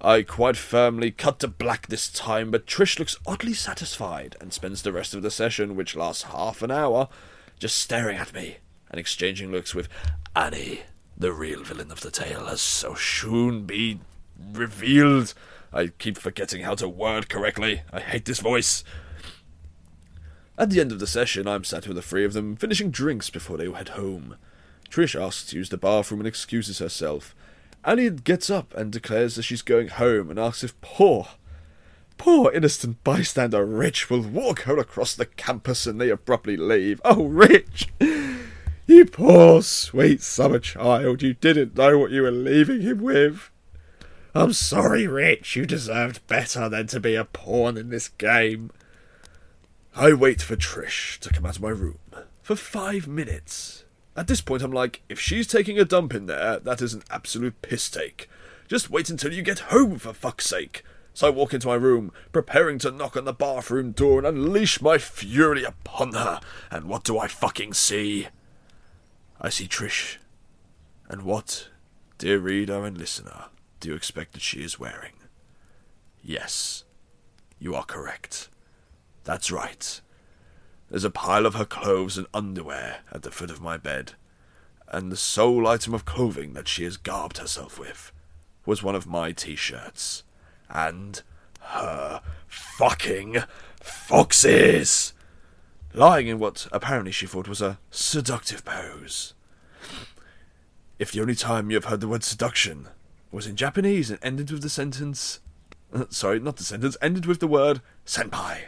I 0.00 0.22
quite 0.22 0.56
firmly 0.56 1.10
cut 1.10 1.40
to 1.40 1.48
black 1.48 1.88
this 1.88 2.08
time, 2.08 2.50
but 2.50 2.66
Trish 2.66 2.98
looks 2.98 3.16
oddly 3.26 3.54
satisfied 3.54 4.36
and 4.40 4.52
spends 4.52 4.82
the 4.82 4.92
rest 4.92 5.14
of 5.14 5.22
the 5.22 5.30
session, 5.30 5.74
which 5.74 5.96
lasts 5.96 6.24
half 6.24 6.62
an 6.62 6.70
hour, 6.70 7.08
just 7.58 7.76
staring 7.76 8.18
at 8.18 8.34
me 8.34 8.58
and 8.90 9.00
exchanging 9.00 9.50
looks 9.50 9.74
with 9.74 9.88
Annie. 10.34 10.82
The 11.16 11.32
real 11.32 11.64
villain 11.64 11.90
of 11.90 12.02
the 12.02 12.10
tale 12.10 12.46
has 12.46 12.60
so 12.60 12.94
soon 12.94 13.64
be 13.64 14.00
revealed. 14.52 15.32
I 15.72 15.88
keep 15.88 16.18
forgetting 16.18 16.62
how 16.62 16.74
to 16.76 16.88
word 16.88 17.28
correctly. 17.28 17.82
I 17.92 18.00
hate 18.00 18.26
this 18.26 18.40
voice. 18.40 18.84
At 20.58 20.70
the 20.70 20.80
end 20.80 20.92
of 20.92 21.00
the 21.00 21.06
session, 21.06 21.48
I'm 21.48 21.64
sat 21.64 21.86
with 21.86 21.96
the 21.96 22.02
three 22.02 22.24
of 22.24 22.32
them, 22.32 22.56
finishing 22.56 22.90
drinks 22.90 23.30
before 23.30 23.56
they 23.56 23.70
head 23.70 23.90
home. 23.90 24.36
Trish 24.90 25.20
asks 25.20 25.50
to 25.50 25.56
use 25.56 25.68
the 25.68 25.76
bathroom 25.76 26.20
and 26.20 26.26
excuses 26.26 26.78
herself. 26.78 27.34
Annie 27.84 28.10
gets 28.10 28.50
up 28.50 28.74
and 28.74 28.92
declares 28.92 29.36
that 29.36 29.44
she's 29.44 29.62
going 29.62 29.88
home 29.88 30.30
and 30.30 30.38
asks 30.38 30.64
if 30.64 30.80
poor, 30.80 31.28
poor 32.18 32.50
innocent 32.52 33.02
bystander 33.04 33.64
Rich 33.64 34.10
will 34.10 34.22
walk 34.22 34.62
her 34.62 34.78
across 34.78 35.14
the 35.14 35.26
campus 35.26 35.86
and 35.86 36.00
they 36.00 36.10
abruptly 36.10 36.56
leave. 36.56 37.00
Oh, 37.04 37.26
Rich! 37.26 37.88
You 38.88 39.04
poor, 39.04 39.62
sweet 39.62 40.22
summer 40.22 40.60
child, 40.60 41.22
you 41.22 41.34
didn't 41.34 41.76
know 41.76 41.98
what 41.98 42.12
you 42.12 42.22
were 42.22 42.30
leaving 42.30 42.82
him 42.82 43.02
with. 43.02 43.50
I'm 44.32 44.52
sorry, 44.52 45.06
Rich, 45.06 45.56
you 45.56 45.66
deserved 45.66 46.24
better 46.26 46.68
than 46.68 46.86
to 46.88 47.00
be 47.00 47.14
a 47.14 47.24
pawn 47.24 47.76
in 47.76 47.90
this 47.90 48.08
game. 48.08 48.70
I 49.96 50.12
wait 50.12 50.42
for 50.42 50.56
Trish 50.56 51.18
to 51.20 51.30
come 51.30 51.46
out 51.46 51.56
of 51.56 51.62
my 51.62 51.70
room 51.70 51.98
for 52.42 52.54
five 52.54 53.08
minutes. 53.08 53.85
At 54.16 54.28
this 54.28 54.40
point, 54.40 54.62
I'm 54.62 54.72
like, 54.72 55.02
if 55.10 55.20
she's 55.20 55.46
taking 55.46 55.78
a 55.78 55.84
dump 55.84 56.14
in 56.14 56.26
there, 56.26 56.58
that 56.58 56.80
is 56.80 56.94
an 56.94 57.02
absolute 57.10 57.60
piss 57.60 57.90
take. 57.90 58.30
Just 58.66 58.90
wait 58.90 59.10
until 59.10 59.32
you 59.32 59.42
get 59.42 59.58
home, 59.58 59.98
for 59.98 60.14
fuck's 60.14 60.46
sake. 60.46 60.82
So 61.12 61.26
I 61.26 61.30
walk 61.30 61.52
into 61.52 61.68
my 61.68 61.74
room, 61.74 62.12
preparing 62.32 62.78
to 62.80 62.90
knock 62.90 63.16
on 63.16 63.24
the 63.24 63.32
bathroom 63.32 63.92
door 63.92 64.18
and 64.18 64.26
unleash 64.26 64.80
my 64.80 64.98
fury 64.98 65.64
upon 65.64 66.14
her. 66.14 66.40
And 66.70 66.86
what 66.86 67.04
do 67.04 67.18
I 67.18 67.28
fucking 67.28 67.74
see? 67.74 68.28
I 69.40 69.50
see 69.50 69.68
Trish. 69.68 70.16
And 71.08 71.22
what, 71.22 71.68
dear 72.18 72.38
reader 72.38 72.84
and 72.84 72.98
listener, 72.98 73.46
do 73.80 73.90
you 73.90 73.94
expect 73.94 74.32
that 74.32 74.42
she 74.42 74.62
is 74.62 74.80
wearing? 74.80 75.12
Yes, 76.22 76.84
you 77.58 77.74
are 77.74 77.84
correct. 77.84 78.48
That's 79.24 79.50
right. 79.50 80.00
There's 80.90 81.04
a 81.04 81.10
pile 81.10 81.46
of 81.46 81.54
her 81.54 81.64
clothes 81.64 82.16
and 82.16 82.26
underwear 82.32 82.98
at 83.10 83.22
the 83.22 83.30
foot 83.30 83.50
of 83.50 83.60
my 83.60 83.76
bed, 83.76 84.12
and 84.88 85.10
the 85.10 85.16
sole 85.16 85.66
item 85.66 85.94
of 85.94 86.04
clothing 86.04 86.52
that 86.54 86.68
she 86.68 86.84
has 86.84 86.96
garbed 86.96 87.38
herself 87.38 87.78
with 87.78 88.12
was 88.64 88.82
one 88.82 88.94
of 88.94 89.06
my 89.06 89.32
t 89.32 89.56
shirts. 89.56 90.22
And 90.70 91.22
her 91.60 92.22
fucking 92.46 93.38
foxes! 93.80 95.12
Lying 95.92 96.28
in 96.28 96.38
what 96.38 96.68
apparently 96.70 97.12
she 97.12 97.26
thought 97.26 97.48
was 97.48 97.62
a 97.62 97.78
seductive 97.90 98.64
pose. 98.64 99.34
If 100.98 101.10
the 101.10 101.20
only 101.20 101.34
time 101.34 101.70
you 101.70 101.76
have 101.76 101.86
heard 101.86 102.00
the 102.00 102.08
word 102.08 102.22
seduction 102.22 102.88
was 103.32 103.46
in 103.46 103.56
Japanese 103.56 104.10
and 104.10 104.20
ended 104.22 104.50
with 104.50 104.62
the 104.62 104.68
sentence. 104.68 105.40
Uh, 105.92 106.04
sorry, 106.10 106.38
not 106.38 106.56
the 106.56 106.64
sentence, 106.64 106.96
ended 107.02 107.26
with 107.26 107.40
the 107.40 107.46
word 107.48 107.80
senpai 108.04 108.66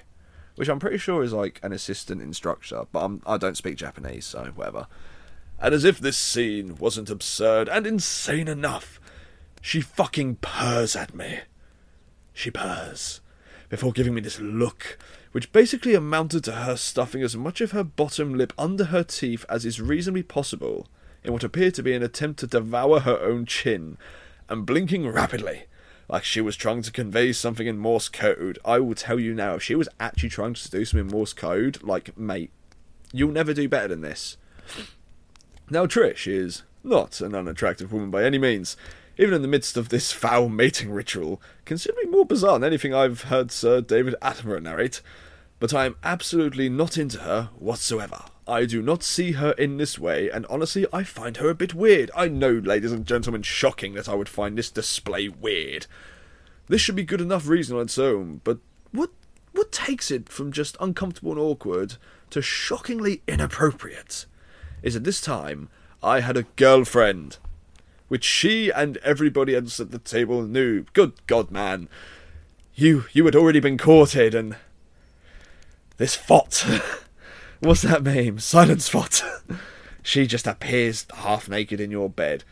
which 0.58 0.68
I'm 0.68 0.80
pretty 0.80 0.98
sure 0.98 1.22
is 1.22 1.32
like 1.32 1.60
an 1.62 1.72
assistant 1.72 2.20
instructor, 2.20 2.82
but 2.90 3.04
I'm, 3.04 3.22
I 3.24 3.36
do 3.36 3.46
not 3.46 3.56
speak 3.56 3.76
Japanese, 3.76 4.24
so 4.24 4.46
whatever. 4.56 4.88
And 5.60 5.72
as 5.72 5.84
if 5.84 6.00
this 6.00 6.16
scene 6.16 6.74
wasn't 6.74 7.10
absurd 7.10 7.68
and 7.68 7.86
insane 7.86 8.48
enough, 8.48 8.98
she 9.60 9.80
fucking 9.80 10.38
purrs 10.40 10.96
at 10.96 11.14
me. 11.14 11.42
She 12.32 12.50
purrs, 12.50 13.20
before 13.68 13.92
giving 13.92 14.14
me 14.14 14.20
this 14.20 14.40
look, 14.40 14.98
which 15.30 15.52
basically 15.52 15.94
amounted 15.94 16.42
to 16.42 16.52
her 16.52 16.74
stuffing 16.74 17.22
as 17.22 17.36
much 17.36 17.60
of 17.60 17.70
her 17.70 17.84
bottom 17.84 18.34
lip 18.34 18.52
under 18.58 18.86
her 18.86 19.04
teeth 19.04 19.44
as 19.48 19.64
is 19.64 19.80
reasonably 19.80 20.24
possible, 20.24 20.88
in 21.22 21.32
what 21.32 21.44
appeared 21.44 21.74
to 21.74 21.84
be 21.84 21.94
an 21.94 22.02
attempt 22.02 22.40
to 22.40 22.48
devour 22.48 22.98
her 22.98 23.20
own 23.20 23.46
chin, 23.46 23.96
and 24.48 24.66
blinking 24.66 25.08
rapidly 25.08 25.66
like 26.08 26.24
she 26.24 26.40
was 26.40 26.56
trying 26.56 26.82
to 26.82 26.92
convey 26.92 27.32
something 27.32 27.66
in 27.66 27.78
Morse 27.78 28.08
code. 28.08 28.58
I 28.64 28.78
will 28.78 28.94
tell 28.94 29.20
you 29.20 29.34
now, 29.34 29.54
if 29.54 29.62
she 29.62 29.74
was 29.74 29.88
actually 30.00 30.30
trying 30.30 30.54
to 30.54 30.70
do 30.70 30.84
something 30.84 31.06
in 31.06 31.12
Morse 31.12 31.32
code, 31.32 31.82
like, 31.82 32.16
mate, 32.16 32.50
you'll 33.12 33.30
never 33.30 33.52
do 33.52 33.68
better 33.68 33.88
than 33.88 34.00
this. 34.00 34.36
Now, 35.70 35.86
Trish 35.86 36.26
is 36.26 36.62
not 36.82 37.20
an 37.20 37.34
unattractive 37.34 37.92
woman 37.92 38.10
by 38.10 38.24
any 38.24 38.38
means, 38.38 38.76
even 39.18 39.34
in 39.34 39.42
the 39.42 39.48
midst 39.48 39.76
of 39.76 39.90
this 39.90 40.12
foul 40.12 40.48
mating 40.48 40.90
ritual, 40.90 41.42
considerably 41.64 42.06
more 42.06 42.24
bizarre 42.24 42.58
than 42.58 42.64
anything 42.66 42.94
I've 42.94 43.22
heard 43.22 43.50
Sir 43.50 43.80
David 43.80 44.14
Attenborough 44.22 44.62
narrate. 44.62 45.02
But 45.60 45.74
I 45.74 45.86
am 45.86 45.96
absolutely 46.04 46.68
not 46.68 46.96
into 46.96 47.18
her 47.18 47.50
whatsoever. 47.58 48.24
I 48.48 48.64
do 48.64 48.80
not 48.80 49.02
see 49.02 49.32
her 49.32 49.52
in 49.52 49.76
this 49.76 49.98
way, 49.98 50.30
and 50.30 50.46
honestly, 50.46 50.86
I 50.90 51.04
find 51.04 51.36
her 51.36 51.50
a 51.50 51.54
bit 51.54 51.74
weird. 51.74 52.10
I 52.16 52.28
know, 52.28 52.52
ladies 52.52 52.92
and 52.92 53.04
gentlemen, 53.04 53.42
shocking 53.42 53.92
that 53.92 54.08
I 54.08 54.14
would 54.14 54.28
find 54.28 54.56
this 54.56 54.70
display 54.70 55.28
weird. 55.28 55.86
This 56.66 56.80
should 56.80 56.96
be 56.96 57.04
good 57.04 57.20
enough 57.20 57.46
reason 57.46 57.76
on 57.76 57.82
its 57.82 57.98
own, 57.98 58.40
but 58.44 58.58
what 58.90 59.10
what 59.52 59.70
takes 59.70 60.10
it 60.10 60.30
from 60.30 60.50
just 60.50 60.78
uncomfortable 60.80 61.32
and 61.32 61.40
awkward 61.40 61.96
to 62.30 62.40
shockingly 62.40 63.22
inappropriate 63.26 64.24
is 64.82 64.96
at 64.96 65.04
this 65.04 65.20
time 65.20 65.68
I 66.02 66.20
had 66.20 66.36
a 66.36 66.46
girlfriend, 66.56 67.36
which 68.08 68.24
she 68.24 68.70
and 68.70 68.96
everybody 68.98 69.54
else 69.54 69.78
at 69.78 69.90
the 69.90 69.98
table 69.98 70.42
knew. 70.42 70.84
Good 70.94 71.12
God, 71.26 71.50
man, 71.50 71.88
you 72.74 73.04
you 73.12 73.26
had 73.26 73.36
already 73.36 73.60
been 73.60 73.76
courted, 73.76 74.34
and 74.34 74.56
this 75.98 76.14
fought. 76.14 76.64
What's 77.60 77.82
that 77.82 78.04
meme? 78.04 78.38
Silent 78.38 78.82
Spot. 78.82 79.20
she 80.02 80.28
just 80.28 80.46
appears 80.46 81.06
half 81.12 81.48
naked 81.48 81.80
in 81.80 81.90
your 81.90 82.08
bed. 82.08 82.44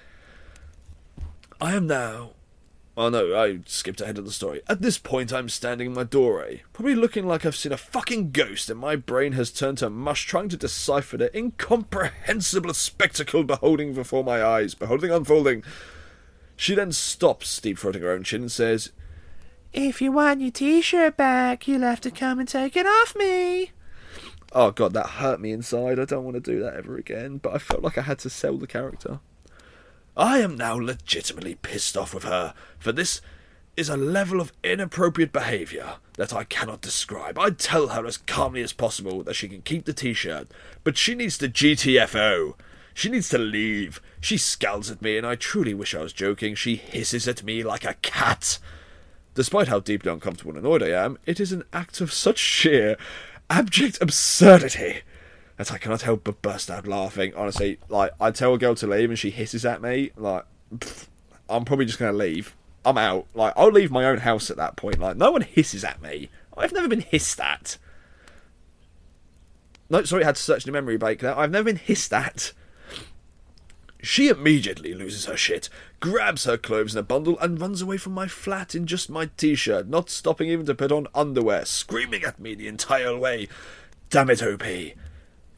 I 1.60 1.74
am 1.74 1.86
now. 1.86 2.32
Oh 2.96 3.08
no, 3.10 3.36
I 3.36 3.60
skipped 3.66 4.00
ahead 4.00 4.18
of 4.18 4.24
the 4.24 4.32
story. 4.32 4.62
At 4.68 4.82
this 4.82 4.98
point, 4.98 5.32
I'm 5.32 5.48
standing 5.48 5.88
in 5.88 5.94
my 5.94 6.02
doorway, 6.02 6.62
probably 6.72 6.94
looking 6.94 7.26
like 7.26 7.46
I've 7.46 7.54
seen 7.54 7.70
a 7.70 7.76
fucking 7.76 8.32
ghost, 8.32 8.68
and 8.68 8.80
my 8.80 8.96
brain 8.96 9.32
has 9.32 9.52
turned 9.52 9.78
to 9.78 9.90
mush 9.90 10.26
trying 10.26 10.48
to 10.48 10.56
decipher 10.56 11.18
the 11.18 11.36
incomprehensible 11.36 12.74
spectacle 12.74 13.44
beholding 13.44 13.92
before 13.92 14.24
my 14.24 14.42
eyes, 14.42 14.74
beholding 14.74 15.12
unfolding. 15.12 15.62
She 16.56 16.74
then 16.74 16.90
stops, 16.90 17.60
deep 17.60 17.78
throating 17.78 18.02
her 18.02 18.10
own 18.10 18.24
chin, 18.24 18.42
and 18.42 18.52
says, 18.52 18.90
If 19.72 20.00
you 20.00 20.10
want 20.10 20.40
your 20.40 20.50
t 20.50 20.80
shirt 20.80 21.16
back, 21.16 21.68
you'll 21.68 21.82
have 21.82 22.00
to 22.00 22.10
come 22.10 22.40
and 22.40 22.48
take 22.48 22.76
it 22.76 22.86
off 22.86 23.14
me 23.14 23.72
oh 24.52 24.70
god, 24.70 24.92
that 24.94 25.06
hurt 25.06 25.40
me 25.40 25.52
inside. 25.52 25.98
I 25.98 26.04
don't 26.04 26.24
want 26.24 26.34
to 26.34 26.52
do 26.52 26.60
that 26.60 26.74
ever 26.74 26.96
again. 26.96 27.38
But 27.38 27.54
I 27.54 27.58
felt 27.58 27.82
like 27.82 27.98
I 27.98 28.02
had 28.02 28.18
to 28.20 28.30
sell 28.30 28.56
the 28.56 28.66
character. 28.66 29.20
I 30.16 30.38
am 30.38 30.56
now 30.56 30.76
legitimately 30.76 31.56
pissed 31.56 31.96
off 31.96 32.14
with 32.14 32.24
her, 32.24 32.54
for 32.78 32.90
this 32.90 33.20
is 33.76 33.90
a 33.90 33.96
level 33.96 34.40
of 34.40 34.52
inappropriate 34.64 35.32
behaviour 35.32 35.96
that 36.16 36.32
I 36.32 36.44
cannot 36.44 36.80
describe. 36.80 37.38
I 37.38 37.50
tell 37.50 37.88
her 37.88 38.06
as 38.06 38.16
calmly 38.16 38.62
as 38.62 38.72
possible 38.72 39.22
that 39.22 39.34
she 39.34 39.48
can 39.48 39.60
keep 39.60 39.84
the 39.84 39.92
t 39.92 40.14
shirt, 40.14 40.48
but 40.82 40.96
she 40.96 41.14
needs 41.14 41.36
to 41.38 41.48
GTFO. 41.48 42.54
She 42.94 43.10
needs 43.10 43.28
to 43.28 43.38
leave. 43.38 44.00
She 44.22 44.38
scowls 44.38 44.90
at 44.90 45.02
me, 45.02 45.18
and 45.18 45.26
I 45.26 45.34
truly 45.34 45.74
wish 45.74 45.94
I 45.94 46.00
was 46.00 46.14
joking. 46.14 46.54
She 46.54 46.76
hisses 46.76 47.28
at 47.28 47.42
me 47.42 47.62
like 47.62 47.84
a 47.84 47.96
cat. 48.00 48.58
Despite 49.34 49.68
how 49.68 49.80
deeply 49.80 50.10
uncomfortable 50.10 50.52
and 50.52 50.60
annoyed 50.60 50.82
I 50.82 51.04
am, 51.04 51.18
it 51.26 51.38
is 51.38 51.52
an 51.52 51.64
act 51.74 52.00
of 52.00 52.10
such 52.10 52.38
sheer 52.38 52.96
abject 53.50 53.98
absurdity 54.00 55.02
And 55.58 55.70
I 55.70 55.78
cannot 55.78 56.02
help 56.02 56.24
but 56.24 56.42
burst 56.42 56.70
out 56.70 56.86
laughing. 56.86 57.32
Honestly, 57.34 57.78
like 57.88 58.12
I 58.20 58.30
tell 58.30 58.54
a 58.54 58.58
girl 58.58 58.74
to 58.76 58.86
leave 58.86 59.10
and 59.10 59.18
she 59.18 59.30
hisses 59.30 59.64
at 59.64 59.80
me, 59.80 60.10
like 60.16 60.44
pff, 60.74 61.06
I'm 61.48 61.64
probably 61.64 61.86
just 61.86 61.98
gonna 61.98 62.12
leave. 62.12 62.54
I'm 62.84 62.98
out. 62.98 63.26
Like 63.34 63.54
I'll 63.56 63.72
leave 63.72 63.90
my 63.90 64.04
own 64.04 64.18
house 64.18 64.50
at 64.50 64.56
that 64.58 64.76
point. 64.76 64.98
Like 64.98 65.16
no 65.16 65.30
one 65.30 65.42
hisses 65.42 65.84
at 65.84 66.02
me. 66.02 66.30
I've 66.56 66.72
never 66.72 66.88
been 66.88 67.00
hissed 67.00 67.40
at. 67.40 67.78
No, 69.88 70.02
sorry, 70.04 70.24
I 70.24 70.26
had 70.26 70.36
to 70.36 70.42
search 70.42 70.64
the 70.64 70.72
memory 70.72 70.96
bank 70.96 71.20
there. 71.20 71.36
I've 71.38 71.50
never 71.50 71.64
been 71.64 71.76
hissed 71.76 72.12
at. 72.12 72.52
She 74.02 74.28
immediately 74.28 74.94
loses 74.94 75.24
her 75.24 75.36
shit, 75.36 75.68
grabs 76.00 76.44
her 76.44 76.56
clothes 76.56 76.94
in 76.94 76.98
a 76.98 77.02
bundle, 77.02 77.38
and 77.40 77.60
runs 77.60 77.82
away 77.82 77.96
from 77.96 78.12
my 78.12 78.28
flat 78.28 78.74
in 78.74 78.86
just 78.86 79.10
my 79.10 79.30
t 79.36 79.54
shirt, 79.54 79.88
not 79.88 80.10
stopping 80.10 80.48
even 80.48 80.66
to 80.66 80.74
put 80.74 80.92
on 80.92 81.08
underwear, 81.14 81.64
screaming 81.64 82.22
at 82.22 82.38
me 82.38 82.54
the 82.54 82.68
entire 82.68 83.16
way. 83.16 83.48
Damn 84.10 84.30
it, 84.30 84.42
OP. 84.42 84.64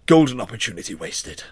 Golden 0.07 0.41
opportunity 0.41 0.95
wasted. 0.95 1.45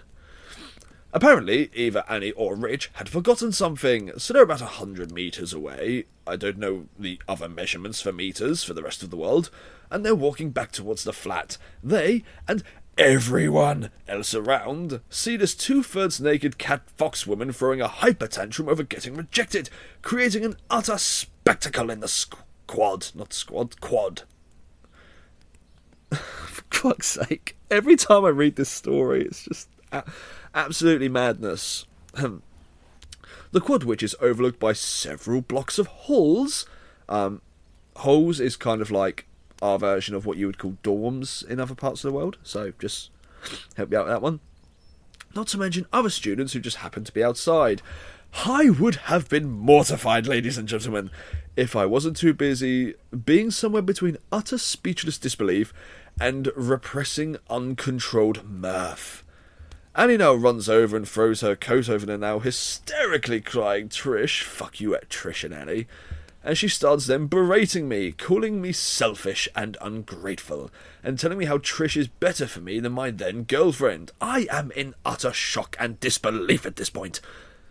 Apparently, 1.13 1.69
either 1.73 2.03
Annie 2.09 2.31
or 2.31 2.55
Rich 2.55 2.91
had 2.93 3.09
forgotten 3.09 3.51
something, 3.51 4.11
so 4.17 4.33
they're 4.33 4.43
about 4.43 4.61
a 4.61 4.65
hundred 4.65 5.11
metres 5.11 5.53
away. 5.53 6.05
I 6.25 6.35
don't 6.35 6.57
know 6.57 6.87
the 6.99 7.21
other 7.27 7.47
measurements 7.47 8.01
for 8.01 8.11
metres 8.11 8.63
for 8.63 8.73
the 8.73 8.83
rest 8.83 9.03
of 9.03 9.09
the 9.09 9.17
world, 9.17 9.49
and 9.89 10.05
they're 10.05 10.13
walking 10.15 10.51
back 10.51 10.71
towards 10.71 11.03
the 11.03 11.13
flat. 11.13 11.57
They 11.81 12.23
and 12.47 12.61
everyone 12.97 13.91
else 14.07 14.33
around 14.33 15.01
see 15.09 15.37
this 15.37 15.53
two 15.53 15.83
thirds 15.83 16.19
naked 16.19 16.57
cat 16.57 16.89
fox 16.97 17.27
woman 17.27 17.51
throwing 17.51 17.81
a 17.81 17.87
hyper 17.87 18.27
tantrum 18.27 18.67
over 18.67 18.83
getting 18.83 19.15
rejected, 19.15 19.69
creating 20.01 20.43
an 20.43 20.57
utter 20.69 20.97
spectacle 20.97 21.89
in 21.89 21.99
the 21.99 22.07
squad. 22.07 23.07
Not 23.13 23.33
squad, 23.33 23.79
quad. 23.81 24.23
For 26.13 26.63
fuck's 26.71 27.07
sake. 27.07 27.57
Every 27.69 27.95
time 27.95 28.25
I 28.25 28.29
read 28.29 28.55
this 28.55 28.69
story, 28.69 29.23
it's 29.23 29.43
just 29.43 29.69
absolutely 30.55 31.09
madness. 31.09 31.85
the 32.13 33.61
quad, 33.61 33.83
which 33.83 34.03
is 34.03 34.15
overlooked 34.19 34.59
by 34.59 34.73
several 34.73 35.41
blocks 35.41 35.77
of 35.77 35.87
halls. 35.87 36.65
Um, 37.09 37.41
halls 37.97 38.39
is 38.39 38.55
kind 38.55 38.81
of 38.81 38.91
like 38.91 39.27
our 39.61 39.79
version 39.79 40.15
of 40.15 40.25
what 40.25 40.37
you 40.37 40.47
would 40.47 40.57
call 40.57 40.77
dorms 40.83 41.47
in 41.47 41.59
other 41.59 41.75
parts 41.75 42.03
of 42.03 42.11
the 42.11 42.17
world. 42.17 42.37
So 42.43 42.73
just 42.79 43.11
help 43.75 43.89
me 43.89 43.97
out 43.97 44.05
with 44.05 44.13
that 44.13 44.21
one. 44.21 44.39
Not 45.35 45.47
to 45.47 45.57
mention 45.57 45.85
other 45.93 46.09
students 46.09 46.53
who 46.53 46.59
just 46.59 46.77
happen 46.77 47.03
to 47.03 47.11
be 47.11 47.23
outside. 47.23 47.81
I 48.45 48.69
would 48.69 48.95
have 48.95 49.29
been 49.29 49.49
mortified, 49.49 50.27
ladies 50.27 50.57
and 50.57 50.67
gentlemen, 50.67 51.11
if 51.55 51.75
I 51.75 51.85
wasn't 51.85 52.17
too 52.17 52.33
busy 52.33 52.95
being 53.25 53.51
somewhere 53.51 53.81
between 53.81 54.17
utter 54.31 54.57
speechless 54.57 55.17
disbelief 55.17 55.73
and 56.19 56.51
repressing 56.55 57.37
uncontrolled 57.49 58.47
mirth. 58.47 59.23
Annie 59.95 60.17
now 60.17 60.33
runs 60.35 60.69
over 60.69 60.95
and 60.95 61.07
throws 61.07 61.41
her 61.41 61.55
coat 61.55 61.89
over 61.89 62.05
the 62.05 62.17
now 62.17 62.37
hysterically 62.37 63.41
crying 63.41 63.89
Trish, 63.89 64.43
fuck 64.43 64.79
you 64.79 64.93
at 64.93 65.09
Trish 65.09 65.43
and 65.43 65.53
Annie, 65.53 65.87
and 66.47 66.57
she 66.57 66.69
starts 66.69 67.07
then 67.07 67.27
berating 67.27 67.89
me, 67.89 68.13
calling 68.13 68.61
me 68.61 68.71
selfish 68.71 69.49
and 69.53 69.75
ungrateful, 69.81 70.71
and 71.03 71.19
telling 71.19 71.37
me 71.37 71.43
how 71.43 71.57
Trish 71.57 71.97
is 71.97 72.07
better 72.07 72.47
for 72.47 72.61
me 72.61 72.79
than 72.79 72.93
my 72.93 73.11
then 73.11 73.43
girlfriend. 73.43 74.13
I 74.21 74.47
am 74.49 74.71
in 74.71 74.95
utter 75.05 75.33
shock 75.33 75.75
and 75.77 75.99
disbelief 75.99 76.65
at 76.65 76.77
this 76.77 76.89
point. 76.89 77.19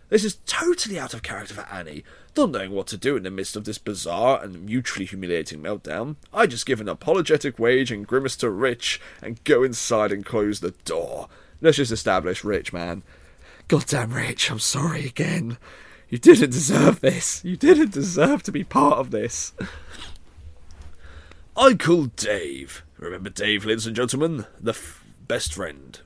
This 0.09 0.23
is 0.23 0.37
totally 0.45 0.99
out 0.99 1.15
of 1.15 1.23
character 1.23 1.55
for 1.55 1.67
Annie, 1.73 2.03
not 2.37 2.51
knowing 2.51 2.69
what 2.69 2.85
to 2.87 2.97
do 2.97 3.17
in 3.17 3.23
the 3.23 3.31
midst 3.31 3.55
of 3.55 3.65
this 3.65 3.79
bizarre 3.79 4.43
and 4.43 4.67
mutually 4.67 5.07
humiliating 5.07 5.59
meltdown. 5.59 6.17
I 6.31 6.45
just 6.45 6.67
give 6.67 6.79
an 6.79 6.87
apologetic 6.87 7.57
wage 7.57 7.91
and 7.91 8.05
grimace 8.05 8.35
to 8.37 8.51
Rich 8.51 9.01
and 9.23 9.43
go 9.43 9.63
inside 9.63 10.11
and 10.11 10.23
close 10.23 10.59
the 10.59 10.75
door. 10.85 11.29
Let's 11.61 11.77
just 11.77 11.91
establish 11.91 12.43
Rich, 12.43 12.73
man. 12.73 13.01
Goddamn 13.69 14.13
Rich, 14.13 14.51
I'm 14.51 14.59
sorry 14.59 15.07
again. 15.07 15.57
You 16.09 16.17
didn't 16.17 16.51
deserve 16.51 17.01
this. 17.01 17.43
You 17.43 17.57
didn't 17.57 17.91
deserve 17.91 18.43
to 18.43 18.51
be 18.51 18.63
part 18.63 18.97
of 18.97 19.11
this. 19.11 19.53
I 21.55 21.73
called 21.73 22.15
Dave. 22.15 22.83
Remember 22.97 23.29
Dave, 23.29 23.65
ladies 23.65 23.87
and 23.87 23.95
gentlemen? 23.95 24.45
The 24.59 24.71
f- 24.71 25.03
best 25.27 25.53
friend. 25.53 25.99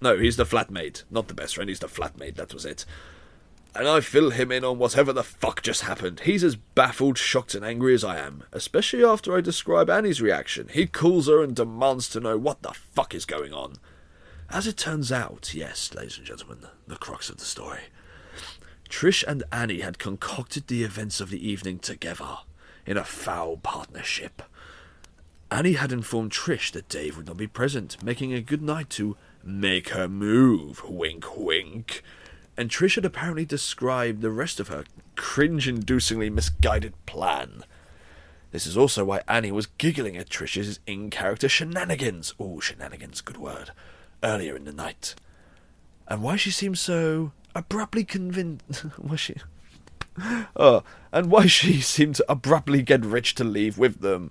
No, 0.00 0.16
he's 0.18 0.36
the 0.36 0.44
flatmate. 0.44 1.04
Not 1.10 1.28
the 1.28 1.34
best 1.34 1.56
friend, 1.56 1.68
he's 1.68 1.80
the 1.80 1.88
flatmate, 1.88 2.36
that 2.36 2.54
was 2.54 2.64
it. 2.64 2.84
And 3.74 3.86
I 3.86 4.00
fill 4.00 4.30
him 4.30 4.50
in 4.50 4.64
on 4.64 4.78
whatever 4.78 5.12
the 5.12 5.22
fuck 5.22 5.62
just 5.62 5.82
happened. 5.82 6.20
He's 6.20 6.42
as 6.42 6.56
baffled, 6.56 7.18
shocked, 7.18 7.54
and 7.54 7.64
angry 7.64 7.94
as 7.94 8.02
I 8.04 8.18
am, 8.18 8.44
especially 8.52 9.04
after 9.04 9.36
I 9.36 9.40
describe 9.40 9.90
Annie's 9.90 10.22
reaction. 10.22 10.68
He 10.72 10.86
calls 10.86 11.28
her 11.28 11.42
and 11.42 11.54
demands 11.54 12.08
to 12.10 12.20
know 12.20 12.36
what 12.36 12.62
the 12.62 12.72
fuck 12.72 13.14
is 13.14 13.24
going 13.24 13.52
on. 13.52 13.74
As 14.48 14.66
it 14.66 14.76
turns 14.76 15.12
out, 15.12 15.54
yes, 15.54 15.94
ladies 15.94 16.18
and 16.18 16.26
gentlemen, 16.26 16.66
the 16.86 16.96
crux 16.96 17.30
of 17.30 17.36
the 17.36 17.44
story. 17.44 17.80
Trish 18.90 19.22
and 19.26 19.44
Annie 19.52 19.80
had 19.80 19.98
concocted 19.98 20.66
the 20.66 20.82
events 20.82 21.20
of 21.20 21.30
the 21.30 21.48
evening 21.48 21.78
together 21.78 22.38
in 22.84 22.96
a 22.96 23.04
foul 23.04 23.56
partnership. 23.56 24.42
Annie 25.50 25.74
had 25.74 25.92
informed 25.92 26.32
Trish 26.32 26.72
that 26.72 26.88
Dave 26.88 27.16
would 27.16 27.26
not 27.26 27.36
be 27.36 27.46
present, 27.46 28.02
making 28.02 28.32
a 28.34 28.42
good 28.42 28.60
night 28.60 28.90
to 28.90 29.16
make 29.42 29.90
her 29.90 30.08
move, 30.08 30.82
wink 30.88 31.36
wink. 31.36 32.02
And 32.56 32.68
Trish 32.68 32.96
had 32.96 33.04
apparently 33.04 33.44
described 33.44 34.20
the 34.20 34.30
rest 34.30 34.60
of 34.60 34.68
her 34.68 34.84
cringe 35.16 35.68
inducingly 35.68 36.30
misguided 36.30 36.94
plan. 37.06 37.64
This 38.50 38.66
is 38.66 38.76
also 38.76 39.04
why 39.04 39.22
Annie 39.28 39.52
was 39.52 39.66
giggling 39.66 40.16
at 40.16 40.28
Trish's 40.28 40.80
in 40.86 41.10
character 41.10 41.48
shenanigans. 41.48 42.34
Oh, 42.40 42.58
shenanigans, 42.58 43.20
good 43.20 43.38
word. 43.38 43.70
Earlier 44.22 44.56
in 44.56 44.64
the 44.64 44.72
night. 44.72 45.14
And 46.08 46.22
why 46.22 46.36
she 46.36 46.50
seemed 46.50 46.78
so 46.78 47.32
abruptly 47.54 48.04
convinced. 48.04 48.84
was 48.98 49.20
she? 49.20 49.36
Oh, 50.56 50.82
and 51.12 51.30
why 51.30 51.46
she 51.46 51.80
seemed 51.80 52.16
to 52.16 52.24
abruptly 52.28 52.82
get 52.82 53.04
Rich 53.04 53.34
to 53.36 53.44
leave 53.44 53.78
with 53.78 54.00
them 54.00 54.30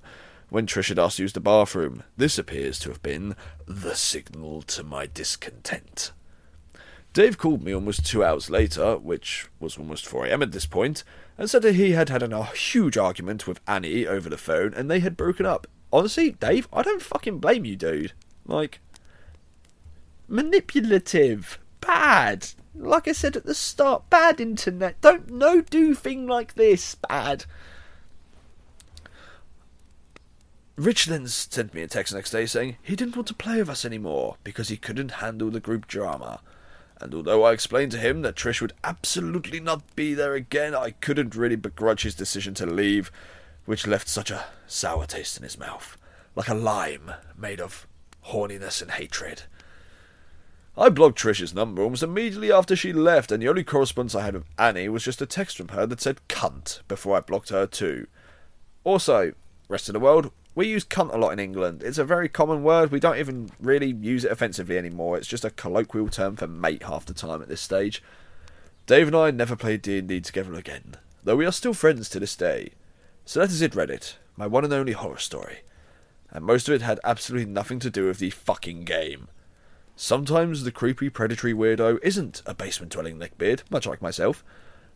when 0.49 0.65
Trish 0.65 0.89
had 0.89 0.99
asked 0.99 1.17
to 1.17 1.23
use 1.23 1.33
the 1.33 1.39
bathroom. 1.39 2.03
This 2.17 2.37
appears 2.37 2.79
to 2.79 2.89
have 2.89 3.01
been 3.01 3.35
the 3.65 3.95
signal 3.95 4.61
to 4.63 4.83
my 4.83 5.05
discontent. 5.05 6.11
Dave 7.13 7.37
called 7.37 7.63
me 7.63 7.73
almost 7.73 8.05
two 8.05 8.23
hours 8.23 8.49
later, 8.49 8.97
which 8.97 9.47
was 9.59 9.77
almost 9.77 10.05
4am 10.05 10.43
at 10.43 10.51
this 10.51 10.67
point, 10.67 11.03
and 11.37 11.49
said 11.49 11.63
that 11.63 11.75
he 11.75 11.91
had 11.91 12.09
had 12.09 12.21
a 12.21 12.45
huge 12.45 12.97
argument 12.97 13.47
with 13.47 13.61
Annie 13.67 14.05
over 14.05 14.29
the 14.29 14.37
phone 14.37 14.73
and 14.73 14.89
they 14.89 14.99
had 14.99 15.17
broken 15.17 15.45
up. 15.45 15.65
Honestly, 15.91 16.31
Dave, 16.31 16.67
I 16.71 16.83
don't 16.83 17.01
fucking 17.01 17.39
blame 17.39 17.65
you, 17.65 17.75
dude. 17.75 18.13
Like, 18.45 18.79
manipulative, 20.27 21.57
bad. 21.81 22.49
Like 22.75 23.07
I 23.07 23.11
said 23.13 23.35
at 23.35 23.45
the 23.45 23.55
start, 23.55 24.09
bad 24.09 24.39
internet. 24.39 25.01
Don't 25.01 25.29
no 25.31 25.61
do 25.61 25.93
thing 25.93 26.27
like 26.27 26.55
this. 26.55 26.95
Bad. 26.95 27.45
Rich 30.75 31.07
then 31.07 31.27
sent 31.27 31.73
me 31.73 31.81
a 31.81 31.87
text 31.87 32.13
next 32.13 32.31
day 32.31 32.45
saying 32.45 32.77
he 32.81 32.95
didn't 32.95 33.15
want 33.15 33.27
to 33.27 33.33
play 33.33 33.57
with 33.57 33.69
us 33.69 33.83
anymore 33.83 34.37
because 34.45 34.69
he 34.69 34.77
couldn't 34.77 35.11
handle 35.11 35.49
the 35.49 35.59
group 35.59 35.87
drama. 35.87 36.39
And 37.01 37.13
although 37.13 37.43
I 37.43 37.53
explained 37.53 37.91
to 37.93 37.97
him 37.97 38.21
that 38.21 38.35
Trish 38.35 38.61
would 38.61 38.73
absolutely 38.83 39.59
not 39.59 39.95
be 39.95 40.13
there 40.13 40.35
again, 40.35 40.73
I 40.75 40.91
couldn't 40.91 41.35
really 41.35 41.55
begrudge 41.55 42.03
his 42.03 42.15
decision 42.15 42.53
to 42.55 42.65
leave, 42.65 43.11
which 43.65 43.87
left 43.87 44.07
such 44.07 44.31
a 44.31 44.45
sour 44.67 45.05
taste 45.05 45.37
in 45.37 45.43
his 45.43 45.57
mouth, 45.57 45.97
like 46.35 46.47
a 46.47 46.53
lime 46.53 47.11
made 47.37 47.59
of 47.59 47.87
horniness 48.27 48.81
and 48.81 48.91
hatred. 48.91 49.43
I 50.77 50.89
blocked 50.89 51.19
Trish's 51.19 51.53
number 51.53 51.81
almost 51.81 52.03
immediately 52.03 52.51
after 52.51 52.75
she 52.75 52.93
left, 52.93 53.31
and 53.31 53.41
the 53.41 53.49
only 53.49 53.63
correspondence 53.63 54.15
I 54.15 54.23
had 54.23 54.33
with 54.35 54.45
Annie 54.57 54.89
was 54.89 55.03
just 55.03 55.21
a 55.21 55.25
text 55.25 55.57
from 55.57 55.69
her 55.69 55.85
that 55.85 56.01
said 56.01 56.21
cunt 56.29 56.81
before 56.87 57.17
I 57.17 57.21
blocked 57.21 57.49
her 57.49 57.67
too. 57.67 58.07
Also, 58.83 59.33
rest 59.67 59.89
of 59.89 59.93
the 59.93 59.99
world, 59.99 60.31
we 60.55 60.67
use 60.67 60.85
cunt 60.85 61.13
a 61.13 61.17
lot 61.17 61.31
in 61.31 61.39
England. 61.39 61.83
It's 61.83 61.97
a 61.97 62.05
very 62.05 62.29
common 62.29 62.63
word. 62.63 62.91
We 62.91 62.99
don't 62.99 63.17
even 63.17 63.49
really 63.59 63.91
use 63.91 64.25
it 64.25 64.31
offensively 64.31 64.77
anymore. 64.77 65.17
It's 65.17 65.27
just 65.27 65.45
a 65.45 65.51
colloquial 65.51 66.09
term 66.09 66.35
for 66.35 66.47
mate 66.47 66.83
half 66.83 67.05
the 67.05 67.13
time 67.13 67.41
at 67.41 67.49
this 67.49 67.61
stage. 67.61 68.01
Dave 68.85 69.07
and 69.07 69.15
I 69.15 69.31
never 69.31 69.55
played 69.55 69.81
D&D 69.81 70.21
together 70.21 70.55
again, 70.55 70.95
though 71.23 71.35
we 71.35 71.45
are 71.45 71.51
still 71.51 71.73
friends 71.73 72.09
to 72.09 72.19
this 72.19 72.35
day. 72.35 72.71
So 73.25 73.39
that 73.39 73.51
is 73.51 73.61
it, 73.61 73.73
Reddit. 73.73 74.15
My 74.35 74.47
one 74.47 74.63
and 74.63 74.73
only 74.73 74.93
horror 74.93 75.17
story. 75.17 75.59
And 76.31 76.43
most 76.43 76.67
of 76.67 76.73
it 76.73 76.81
had 76.81 76.99
absolutely 77.03 77.51
nothing 77.51 77.79
to 77.79 77.89
do 77.89 78.07
with 78.07 78.19
the 78.19 78.31
fucking 78.31 78.85
game. 78.85 79.27
Sometimes 80.01 80.63
the 80.63 80.71
creepy 80.71 81.09
predatory 81.09 81.53
weirdo 81.53 81.99
isn't 82.01 82.41
a 82.45 82.53
basement 82.53 82.93
dwelling 82.93 83.19
neckbeard, 83.19 83.63
much 83.69 83.85
like 83.85 84.01
myself, 84.01 84.45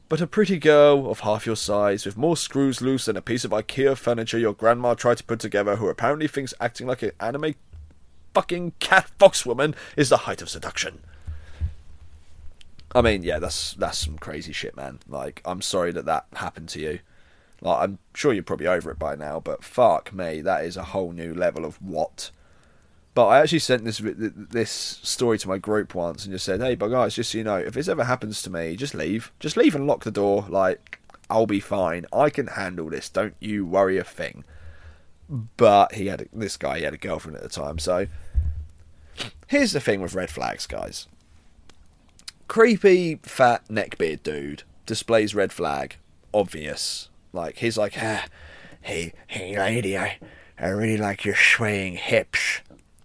but 0.07 0.21
a 0.21 0.25
pretty 0.25 0.57
girl 0.57 1.11
of 1.11 1.19
half 1.19 1.45
your 1.45 1.57
size 1.57 2.05
with 2.05 2.15
more 2.15 2.37
screws 2.37 2.81
loose 2.81 3.03
than 3.03 3.17
a 3.17 3.21
piece 3.21 3.43
of 3.43 3.51
IKEA 3.51 3.97
furniture 3.97 4.37
your 4.37 4.53
grandma 4.53 4.93
tried 4.93 5.17
to 5.17 5.25
put 5.25 5.41
together 5.41 5.75
who 5.75 5.89
apparently 5.89 6.29
thinks 6.29 6.53
acting 6.61 6.87
like 6.87 7.03
an 7.03 7.11
anime 7.19 7.53
fucking 8.33 8.71
cat 8.79 9.09
fox 9.19 9.45
woman 9.45 9.75
is 9.97 10.07
the 10.07 10.19
height 10.19 10.41
of 10.41 10.47
seduction. 10.47 11.01
I 12.95 13.01
mean, 13.01 13.23
yeah, 13.23 13.39
that's 13.39 13.73
that's 13.73 13.97
some 13.97 14.17
crazy 14.17 14.53
shit, 14.53 14.77
man. 14.77 14.99
Like, 15.05 15.41
I'm 15.43 15.61
sorry 15.61 15.91
that 15.91 16.05
that 16.05 16.27
happened 16.35 16.69
to 16.69 16.79
you. 16.79 16.99
Like, 17.59 17.83
I'm 17.83 17.99
sure 18.13 18.31
you're 18.31 18.41
probably 18.41 18.67
over 18.67 18.91
it 18.91 18.99
by 18.99 19.15
now, 19.15 19.41
but 19.41 19.65
fuck 19.65 20.13
me, 20.13 20.39
that 20.39 20.63
is 20.63 20.77
a 20.77 20.83
whole 20.83 21.11
new 21.11 21.33
level 21.33 21.65
of 21.65 21.81
what 21.81 22.31
But 23.15 23.27
I 23.27 23.41
actually 23.41 23.59
sent 23.59 23.85
this 23.85 24.01
this 24.03 24.71
story 24.71 25.37
to 25.37 25.47
my 25.47 25.59
group 25.59 25.93
once 25.93 26.25
and 26.25 26.33
just 26.33 26.45
said, 26.45 26.61
"Hey, 26.61 26.75
but 26.75 26.87
guys, 26.87 27.15
just 27.15 27.31
so 27.31 27.37
you 27.37 27.43
know, 27.43 27.57
if 27.57 27.73
this 27.75 27.87
ever 27.87 28.05
happens 28.05 28.41
to 28.41 28.49
me, 28.49 28.75
just 28.75 28.95
leave, 28.95 29.31
just 29.39 29.55
leave 29.55 29.75
and 29.75 29.85
lock 29.85 30.03
the 30.03 30.11
door. 30.11 30.45
Like, 30.49 30.99
I'll 31.29 31.45
be 31.45 31.59
fine. 31.59 32.05
I 32.11 32.29
can 32.31 32.47
handle 32.47 32.89
this. 32.89 33.09
Don't 33.09 33.35
you 33.39 33.65
worry 33.65 33.97
a 33.97 34.03
thing." 34.03 34.43
But 35.57 35.93
he 35.93 36.07
had 36.07 36.27
this 36.33 36.57
guy. 36.57 36.79
He 36.79 36.83
had 36.83 36.93
a 36.93 36.97
girlfriend 36.97 37.37
at 37.37 37.43
the 37.43 37.49
time. 37.49 37.79
So 37.79 38.07
here's 39.47 39.71
the 39.71 39.79
thing 39.79 40.01
with 40.01 40.15
red 40.15 40.29
flags, 40.29 40.65
guys. 40.65 41.07
Creepy 42.47 43.19
fat 43.23 43.63
neckbeard 43.67 44.23
dude 44.23 44.63
displays 44.85 45.33
red 45.33 45.53
flag. 45.53 45.97
Obvious. 46.33 47.09
Like 47.31 47.57
he's 47.57 47.77
like, 47.77 47.93
ah, 47.97 48.25
hey, 48.81 49.13
hey, 49.27 49.57
lady, 49.57 49.97
I, 49.97 50.19
I 50.59 50.67
really 50.67 50.97
like 50.97 51.25
your 51.25 51.35
swaying 51.35 51.95
hips 51.95 52.61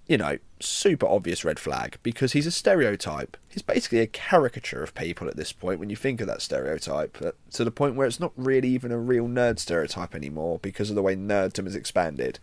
you 0.08 0.16
know, 0.16 0.38
super 0.58 1.06
obvious 1.06 1.44
red 1.44 1.58
flag 1.58 1.98
because 2.02 2.32
he's 2.32 2.46
a 2.46 2.50
stereotype. 2.50 3.36
He's 3.46 3.62
basically 3.62 4.00
a 4.00 4.06
caricature 4.06 4.82
of 4.82 4.94
people 4.94 5.28
at 5.28 5.36
this 5.36 5.52
point 5.52 5.78
when 5.78 5.90
you 5.90 5.96
think 5.96 6.22
of 6.22 6.26
that 6.26 6.40
stereotype, 6.40 7.18
to 7.52 7.64
the 7.64 7.70
point 7.70 7.94
where 7.94 8.06
it's 8.06 8.18
not 8.18 8.32
really 8.34 8.70
even 8.70 8.90
a 8.90 8.98
real 8.98 9.28
nerd 9.28 9.58
stereotype 9.58 10.14
anymore 10.14 10.58
because 10.60 10.88
of 10.88 10.96
the 10.96 11.02
way 11.02 11.14
nerddom 11.14 11.64
has 11.64 11.74
expanded. 11.74 12.38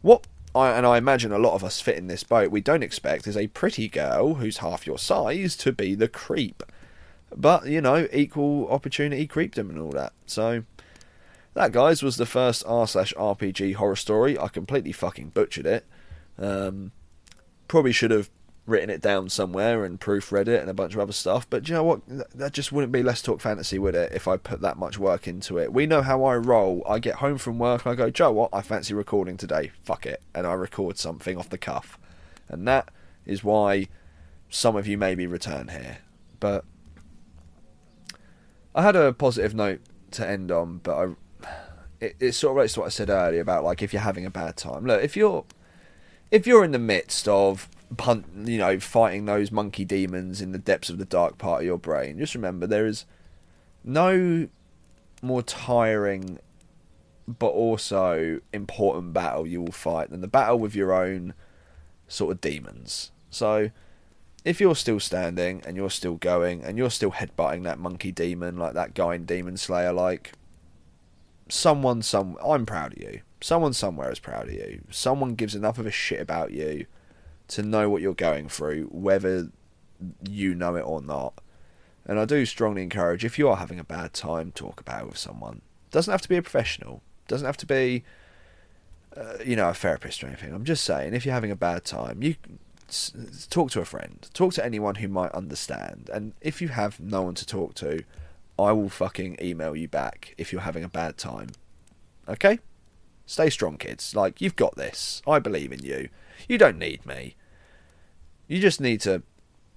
What 0.00 0.28
I, 0.54 0.70
and 0.70 0.86
I 0.86 0.96
imagine 0.96 1.32
a 1.32 1.38
lot 1.38 1.54
of 1.54 1.64
us 1.64 1.80
fit 1.80 1.96
in 1.96 2.06
this 2.06 2.22
boat, 2.22 2.52
we 2.52 2.60
don't 2.60 2.84
expect 2.84 3.26
is 3.26 3.36
a 3.36 3.48
pretty 3.48 3.88
girl 3.88 4.34
who's 4.34 4.58
half 4.58 4.86
your 4.86 4.98
size 4.98 5.56
to 5.56 5.72
be 5.72 5.96
the 5.96 6.08
creep. 6.08 6.62
But, 7.36 7.66
you 7.66 7.80
know, 7.80 8.06
equal 8.12 8.68
opportunity 8.68 9.26
creepdom 9.26 9.70
and 9.70 9.80
all 9.80 9.90
that. 9.90 10.12
So, 10.26 10.62
that, 11.54 11.72
guys, 11.72 12.04
was 12.04 12.16
the 12.16 12.26
first 12.26 12.62
r 12.64 12.86
slash 12.86 13.12
RPG 13.14 13.74
horror 13.74 13.96
story. 13.96 14.38
I 14.38 14.46
completely 14.46 14.92
fucking 14.92 15.30
butchered 15.30 15.66
it. 15.66 15.84
Um, 16.38 16.92
probably 17.68 17.92
should 17.92 18.10
have 18.10 18.30
written 18.66 18.88
it 18.88 19.00
down 19.00 19.28
somewhere 19.28 19.84
and 19.84 20.00
proofread 20.00 20.48
it 20.48 20.60
and 20.60 20.70
a 20.70 20.74
bunch 20.74 20.94
of 20.94 21.00
other 21.00 21.12
stuff. 21.12 21.48
But 21.48 21.68
you 21.68 21.74
know 21.74 21.84
what? 21.84 22.00
That 22.34 22.52
just 22.52 22.72
wouldn't 22.72 22.92
be 22.92 23.02
Let's 23.02 23.22
Talk 23.22 23.40
Fantasy, 23.40 23.78
would 23.78 23.94
it? 23.94 24.12
If 24.12 24.26
I 24.26 24.36
put 24.36 24.60
that 24.62 24.78
much 24.78 24.98
work 24.98 25.28
into 25.28 25.58
it. 25.58 25.72
We 25.72 25.86
know 25.86 26.02
how 26.02 26.24
I 26.24 26.36
roll. 26.36 26.82
I 26.88 26.98
get 26.98 27.16
home 27.16 27.38
from 27.38 27.58
work 27.58 27.84
and 27.84 27.92
I 27.92 27.96
go, 27.96 28.10
Joe, 28.10 28.32
what? 28.32 28.50
I 28.52 28.62
fancy 28.62 28.94
recording 28.94 29.36
today. 29.36 29.72
Fuck 29.82 30.06
it, 30.06 30.22
and 30.34 30.46
I 30.46 30.54
record 30.54 30.98
something 30.98 31.36
off 31.36 31.50
the 31.50 31.58
cuff, 31.58 31.98
and 32.48 32.66
that 32.68 32.90
is 33.26 33.44
why 33.44 33.88
some 34.48 34.76
of 34.76 34.86
you 34.86 34.96
maybe 34.96 35.26
return 35.26 35.68
here. 35.68 35.98
But 36.40 36.64
I 38.74 38.82
had 38.82 38.96
a 38.96 39.12
positive 39.12 39.54
note 39.54 39.80
to 40.12 40.26
end 40.26 40.50
on, 40.50 40.78
but 40.78 40.96
I. 40.96 41.14
It, 42.00 42.16
it 42.20 42.32
sort 42.32 42.50
of 42.50 42.56
relates 42.56 42.74
to 42.74 42.80
what 42.80 42.86
I 42.86 42.90
said 42.90 43.08
earlier 43.08 43.40
about 43.40 43.64
like 43.64 43.80
if 43.80 43.92
you're 43.92 44.02
having 44.02 44.26
a 44.26 44.30
bad 44.30 44.56
time. 44.56 44.84
Look, 44.84 45.02
if 45.02 45.16
you're 45.16 45.44
if 46.34 46.48
you're 46.48 46.64
in 46.64 46.72
the 46.72 46.80
midst 46.80 47.28
of 47.28 47.68
you 48.44 48.58
know, 48.58 48.80
fighting 48.80 49.24
those 49.24 49.52
monkey 49.52 49.84
demons 49.84 50.40
in 50.40 50.50
the 50.50 50.58
depths 50.58 50.90
of 50.90 50.98
the 50.98 51.04
dark 51.04 51.38
part 51.38 51.60
of 51.60 51.66
your 51.66 51.78
brain, 51.78 52.18
just 52.18 52.34
remember 52.34 52.66
there 52.66 52.86
is 52.86 53.06
no 53.84 54.48
more 55.22 55.42
tiring 55.44 56.40
but 57.28 57.50
also 57.50 58.40
important 58.52 59.12
battle 59.12 59.46
you 59.46 59.62
will 59.62 59.70
fight 59.70 60.10
than 60.10 60.22
the 60.22 60.26
battle 60.26 60.58
with 60.58 60.74
your 60.74 60.92
own 60.92 61.34
sort 62.08 62.32
of 62.32 62.40
demons. 62.40 63.12
So 63.30 63.70
if 64.44 64.60
you're 64.60 64.74
still 64.74 64.98
standing 64.98 65.62
and 65.64 65.76
you're 65.76 65.88
still 65.88 66.16
going 66.16 66.64
and 66.64 66.76
you're 66.76 66.90
still 66.90 67.12
headbutting 67.12 67.62
that 67.62 67.78
monkey 67.78 68.10
demon 68.10 68.56
like 68.56 68.74
that 68.74 68.94
guy 68.94 69.14
in 69.14 69.24
Demon 69.24 69.56
Slayer 69.56 69.92
like 69.92 70.32
someone 71.48 72.02
some 72.02 72.36
I'm 72.44 72.66
proud 72.66 72.94
of 72.94 72.98
you. 72.98 73.20
Someone 73.44 73.74
somewhere 73.74 74.10
is 74.10 74.20
proud 74.20 74.48
of 74.48 74.54
you. 74.54 74.84
Someone 74.88 75.34
gives 75.34 75.54
enough 75.54 75.78
of 75.78 75.84
a 75.84 75.90
shit 75.90 76.18
about 76.18 76.52
you 76.52 76.86
to 77.48 77.62
know 77.62 77.90
what 77.90 78.00
you're 78.00 78.14
going 78.14 78.48
through, 78.48 78.84
whether 78.84 79.50
you 80.26 80.54
know 80.54 80.76
it 80.76 80.80
or 80.80 81.02
not. 81.02 81.34
And 82.06 82.18
I 82.18 82.24
do 82.24 82.46
strongly 82.46 82.82
encourage 82.82 83.22
if 83.22 83.38
you 83.38 83.46
are 83.50 83.56
having 83.56 83.78
a 83.78 83.84
bad 83.84 84.14
time, 84.14 84.50
talk 84.50 84.80
about 84.80 85.02
it 85.02 85.08
with 85.08 85.18
someone. 85.18 85.60
Doesn't 85.90 86.10
have 86.10 86.22
to 86.22 86.28
be 86.30 86.38
a 86.38 86.42
professional. 86.42 87.02
Doesn't 87.28 87.44
have 87.44 87.58
to 87.58 87.66
be, 87.66 88.02
uh, 89.14 89.36
you 89.44 89.56
know, 89.56 89.68
a 89.68 89.74
therapist 89.74 90.24
or 90.24 90.28
anything. 90.28 90.54
I'm 90.54 90.64
just 90.64 90.82
saying, 90.82 91.12
if 91.12 91.26
you're 91.26 91.34
having 91.34 91.50
a 91.50 91.54
bad 91.54 91.84
time, 91.84 92.22
you 92.22 92.36
talk 93.50 93.70
to 93.72 93.80
a 93.82 93.84
friend. 93.84 94.26
Talk 94.32 94.54
to 94.54 94.64
anyone 94.64 94.94
who 94.94 95.08
might 95.08 95.32
understand. 95.32 96.08
And 96.10 96.32
if 96.40 96.62
you 96.62 96.68
have 96.68 96.98
no 96.98 97.20
one 97.20 97.34
to 97.34 97.44
talk 97.44 97.74
to, 97.74 98.04
I 98.58 98.72
will 98.72 98.88
fucking 98.88 99.36
email 99.42 99.76
you 99.76 99.86
back 99.86 100.34
if 100.38 100.50
you're 100.50 100.62
having 100.62 100.82
a 100.82 100.88
bad 100.88 101.18
time. 101.18 101.50
Okay? 102.26 102.58
Stay 103.26 103.50
strong, 103.50 103.76
kids. 103.76 104.14
Like, 104.14 104.40
you've 104.40 104.56
got 104.56 104.76
this. 104.76 105.22
I 105.26 105.38
believe 105.38 105.72
in 105.72 105.82
you. 105.82 106.08
You 106.48 106.58
don't 106.58 106.78
need 106.78 107.06
me. 107.06 107.36
You 108.48 108.60
just 108.60 108.80
need 108.80 109.00
to 109.02 109.22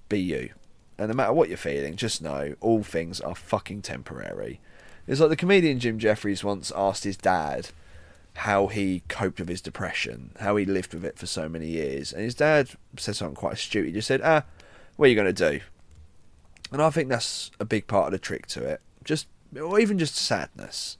be 0.09 0.19
you. 0.19 0.49
And 0.97 1.09
no 1.09 1.13
matter 1.13 1.33
what 1.33 1.47
you're 1.47 1.57
feeling, 1.57 1.95
just 1.95 2.21
know 2.21 2.55
all 2.59 2.83
things 2.83 3.21
are 3.21 3.35
fucking 3.35 3.83
temporary. 3.83 4.59
It's 5.07 5.21
like 5.21 5.29
the 5.29 5.35
comedian 5.35 5.79
Jim 5.79 5.99
Jeffries 5.99 6.43
once 6.43 6.71
asked 6.75 7.03
his 7.03 7.15
dad 7.15 7.69
how 8.37 8.67
he 8.67 9.03
coped 9.07 9.39
with 9.39 9.47
his 9.47 9.61
depression, 9.61 10.31
how 10.39 10.57
he 10.57 10.65
lived 10.65 10.93
with 10.93 11.05
it 11.05 11.17
for 11.17 11.25
so 11.25 11.47
many 11.47 11.67
years. 11.67 12.11
And 12.11 12.23
his 12.23 12.35
dad 12.35 12.69
said 12.97 13.15
something 13.15 13.35
quite 13.35 13.53
astute. 13.53 13.87
He 13.87 13.91
just 13.93 14.07
said, 14.07 14.21
Ah, 14.23 14.43
what 14.95 15.05
are 15.05 15.09
you 15.09 15.15
going 15.15 15.33
to 15.33 15.51
do? 15.51 15.61
And 16.71 16.81
I 16.81 16.89
think 16.89 17.07
that's 17.07 17.51
a 17.59 17.65
big 17.65 17.87
part 17.87 18.07
of 18.07 18.11
the 18.11 18.19
trick 18.19 18.47
to 18.47 18.65
it. 18.65 18.81
Just, 19.03 19.27
or 19.59 19.79
even 19.79 19.97
just 19.97 20.15
sadness 20.15 20.97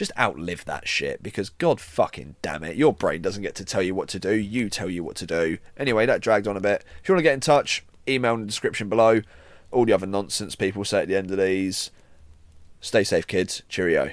just 0.00 0.18
outlive 0.18 0.64
that 0.64 0.88
shit 0.88 1.22
because 1.22 1.50
god 1.50 1.78
fucking 1.78 2.34
damn 2.40 2.64
it 2.64 2.74
your 2.74 2.90
brain 2.90 3.20
doesn't 3.20 3.42
get 3.42 3.54
to 3.54 3.66
tell 3.66 3.82
you 3.82 3.94
what 3.94 4.08
to 4.08 4.18
do 4.18 4.32
you 4.32 4.70
tell 4.70 4.88
you 4.88 5.04
what 5.04 5.14
to 5.16 5.26
do. 5.26 5.58
Anyway 5.76 6.06
that 6.06 6.22
dragged 6.22 6.48
on 6.48 6.56
a 6.56 6.60
bit. 6.60 6.84
If 7.02 7.08
you 7.08 7.14
want 7.14 7.20
to 7.20 7.24
get 7.24 7.34
in 7.34 7.40
touch 7.40 7.84
email 8.08 8.34
in 8.34 8.40
the 8.40 8.46
description 8.46 8.88
below. 8.88 9.20
All 9.70 9.84
the 9.84 9.92
other 9.92 10.06
nonsense 10.06 10.56
people 10.56 10.84
say 10.84 11.02
at 11.02 11.08
the 11.08 11.16
end 11.16 11.30
of 11.30 11.36
these. 11.36 11.90
Stay 12.80 13.04
safe 13.04 13.26
kids. 13.26 13.62
Cheerio 13.68 14.12